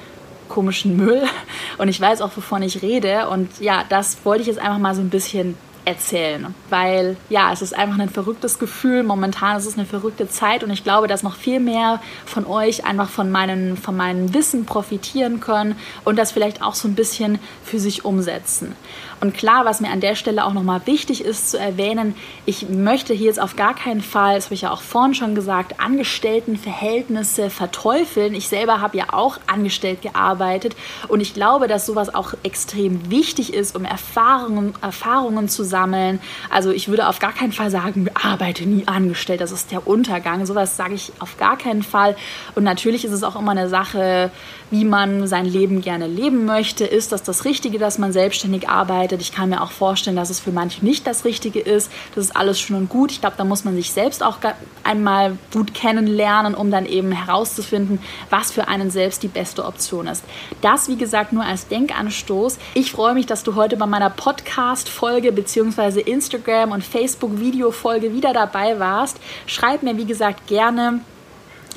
komischen 0.49 0.97
Müll 0.97 1.23
und 1.77 1.87
ich 1.87 2.01
weiß 2.01 2.21
auch, 2.21 2.31
wovon 2.35 2.63
ich 2.63 2.81
rede. 2.81 3.29
Und 3.29 3.61
ja, 3.61 3.83
das 3.87 4.17
wollte 4.23 4.41
ich 4.41 4.47
jetzt 4.47 4.59
einfach 4.59 4.79
mal 4.79 4.95
so 4.95 5.01
ein 5.01 5.09
bisschen 5.09 5.55
erzählen, 5.85 6.53
weil 6.69 7.17
ja, 7.29 7.51
es 7.51 7.61
ist 7.61 7.75
einfach 7.75 7.97
ein 7.99 8.09
verrücktes 8.09 8.59
Gefühl. 8.59 9.03
Momentan 9.03 9.57
ist 9.57 9.65
es 9.65 9.77
eine 9.77 9.85
verrückte 9.85 10.29
Zeit 10.29 10.63
und 10.63 10.71
ich 10.71 10.83
glaube, 10.83 11.07
dass 11.07 11.23
noch 11.23 11.35
viel 11.35 11.59
mehr 11.59 12.01
von 12.25 12.45
euch 12.45 12.85
einfach 12.85 13.09
von, 13.09 13.31
meinen, 13.31 13.77
von 13.77 13.95
meinem 13.95 14.33
Wissen 14.33 14.65
profitieren 14.65 15.39
können 15.39 15.75
und 16.05 16.17
das 16.17 16.31
vielleicht 16.31 16.61
auch 16.61 16.75
so 16.75 16.87
ein 16.87 16.95
bisschen 16.95 17.39
für 17.63 17.79
sich 17.79 18.05
umsetzen. 18.05 18.75
Und 19.21 19.33
klar, 19.33 19.65
was 19.65 19.81
mir 19.81 19.89
an 19.89 19.99
der 19.99 20.15
Stelle 20.15 20.45
auch 20.45 20.53
nochmal 20.53 20.81
wichtig 20.85 21.23
ist 21.23 21.51
zu 21.51 21.59
erwähnen, 21.59 22.15
ich 22.45 22.69
möchte 22.69 23.13
hier 23.13 23.27
jetzt 23.27 23.41
auf 23.41 23.55
gar 23.55 23.75
keinen 23.75 24.01
Fall, 24.01 24.35
das 24.35 24.45
habe 24.45 24.55
ich 24.55 24.61
ja 24.61 24.71
auch 24.71 24.81
vorhin 24.81 25.13
schon 25.13 25.35
gesagt, 25.35 25.79
Angestelltenverhältnisse 25.79 27.49
verteufeln. 27.49 28.33
Ich 28.33 28.47
selber 28.47 28.79
habe 28.79 28.97
ja 28.97 29.07
auch 29.11 29.37
angestellt 29.47 30.01
gearbeitet 30.01 30.75
und 31.09 31.19
ich 31.19 31.33
glaube, 31.33 31.67
dass 31.67 31.85
sowas 31.85 32.13
auch 32.13 32.33
extrem 32.43 33.11
wichtig 33.11 33.53
ist, 33.53 33.75
um 33.75 33.83
Erfahrungen, 33.83 34.73
Erfahrungen 34.81 35.49
zu 35.49 35.63
sammeln. 35.69 36.19
Also 36.49 36.71
ich 36.71 36.89
würde 36.89 37.07
auf 37.07 37.19
gar 37.19 37.33
keinen 37.33 37.53
Fall 37.53 37.71
sagen, 37.71 38.09
arbeite 38.13 38.65
nie 38.65 38.87
angestellt, 38.87 39.41
das 39.41 39.51
ist 39.51 39.71
der 39.71 39.87
Untergang. 39.87 40.45
Sowas 40.45 40.75
sage 40.75 40.95
ich 40.95 41.13
auf 41.19 41.37
gar 41.37 41.57
keinen 41.57 41.83
Fall. 41.83 42.15
Und 42.55 42.63
natürlich 42.63 43.05
ist 43.05 43.13
es 43.13 43.23
auch 43.23 43.37
immer 43.37 43.51
eine 43.51 43.69
Sache, 43.69 44.31
wie 44.71 44.85
man 44.85 45.27
sein 45.27 45.45
Leben 45.45 45.81
gerne 45.81 46.07
leben 46.07 46.45
möchte. 46.45 46.85
Ist 46.85 47.11
das 47.11 47.23
das 47.23 47.45
Richtige, 47.45 47.79
dass 47.79 47.97
man 47.97 48.13
selbstständig 48.13 48.69
arbeitet? 48.69 49.21
Ich 49.21 49.31
kann 49.31 49.49
mir 49.49 49.61
auch 49.61 49.71
vorstellen, 49.71 50.15
dass 50.15 50.29
es 50.29 50.39
für 50.39 50.51
manche 50.51 50.83
nicht 50.85 51.07
das 51.07 51.25
Richtige 51.25 51.59
ist. 51.59 51.91
Das 52.15 52.25
ist 52.25 52.35
alles 52.35 52.59
schön 52.59 52.75
und 52.75 52.89
gut. 52.89 53.11
Ich 53.11 53.21
glaube, 53.21 53.35
da 53.37 53.43
muss 53.43 53.65
man 53.65 53.75
sich 53.75 53.91
selbst 53.91 54.23
auch 54.23 54.37
einmal 54.83 55.37
gut 55.53 55.73
kennenlernen, 55.73 56.55
um 56.55 56.71
dann 56.71 56.85
eben 56.85 57.11
herauszufinden, 57.11 57.99
was 58.29 58.51
für 58.51 58.67
einen 58.67 58.91
selbst 58.91 59.23
die 59.23 59.27
beste 59.27 59.65
Option 59.65 60.07
ist. 60.07 60.23
Das, 60.61 60.87
wie 60.87 60.97
gesagt, 60.97 61.33
nur 61.33 61.43
als 61.43 61.67
Denkanstoß. 61.67 62.57
Ich 62.73 62.91
freue 62.91 63.13
mich, 63.13 63.25
dass 63.25 63.43
du 63.43 63.55
heute 63.55 63.77
bei 63.77 63.85
meiner 63.85 64.09
Podcast-Folge 64.09 65.31
bzw. 65.31 66.01
Instagram- 66.01 66.71
und 66.71 66.83
Facebook-Video-Folge 66.83 68.13
wieder 68.13 68.33
dabei 68.33 68.79
warst. 68.79 69.17
Schreib 69.45 69.83
mir, 69.83 69.97
wie 69.97 70.05
gesagt, 70.05 70.47
gerne 70.47 71.01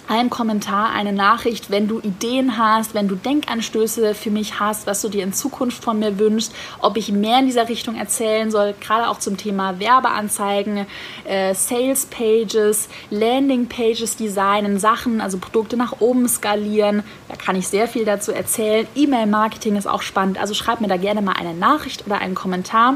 einen 0.08 0.30
Kommentar, 0.30 0.90
eine 0.90 1.12
Nachricht, 1.12 1.70
wenn 1.70 1.88
du 1.88 2.00
Ideen 2.00 2.58
hast, 2.58 2.94
wenn 2.94 3.08
du 3.08 3.14
Denkanstöße 3.14 4.14
für 4.14 4.30
mich 4.30 4.60
hast, 4.60 4.86
was 4.86 5.00
du 5.02 5.08
dir 5.08 5.22
in 5.22 5.32
Zukunft 5.32 5.82
von 5.82 5.98
mir 5.98 6.18
wünschst, 6.18 6.52
ob 6.80 6.96
ich 6.96 7.10
mehr 7.12 7.38
in 7.38 7.46
dieser 7.46 7.68
Richtung 7.68 7.94
erzählen 7.94 8.50
soll, 8.50 8.74
gerade 8.80 9.08
auch 9.08 9.18
zum 9.18 9.36
Thema 9.36 9.78
Werbeanzeigen, 9.78 10.86
äh, 11.24 11.54
Sales 11.54 12.06
Pages, 12.06 12.88
Landing 13.10 13.68
Pages 13.68 14.16
designen, 14.16 14.78
Sachen, 14.78 15.20
also 15.20 15.38
Produkte 15.38 15.76
nach 15.76 16.00
oben 16.00 16.28
skalieren. 16.28 17.02
Da 17.28 17.36
kann 17.36 17.56
ich 17.56 17.68
sehr 17.68 17.88
viel 17.88 18.04
dazu 18.04 18.32
erzählen. 18.32 18.86
E-Mail-Marketing 18.94 19.76
ist 19.76 19.86
auch 19.86 20.02
spannend, 20.02 20.38
also 20.38 20.54
schreib 20.54 20.80
mir 20.80 20.88
da 20.88 20.96
gerne 20.96 21.22
mal 21.22 21.34
eine 21.34 21.54
Nachricht 21.54 22.06
oder 22.06 22.18
einen 22.18 22.34
Kommentar 22.34 22.94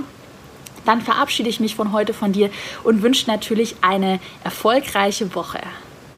dann 0.84 1.00
verabschiede 1.00 1.48
ich 1.48 1.58
mich 1.58 1.74
von 1.74 1.90
heute 1.90 2.14
von 2.14 2.30
dir 2.30 2.48
und 2.84 3.02
wünsche 3.02 3.28
natürlich 3.28 3.74
eine 3.80 4.20
erfolgreiche 4.44 5.34
Woche. 5.34 5.58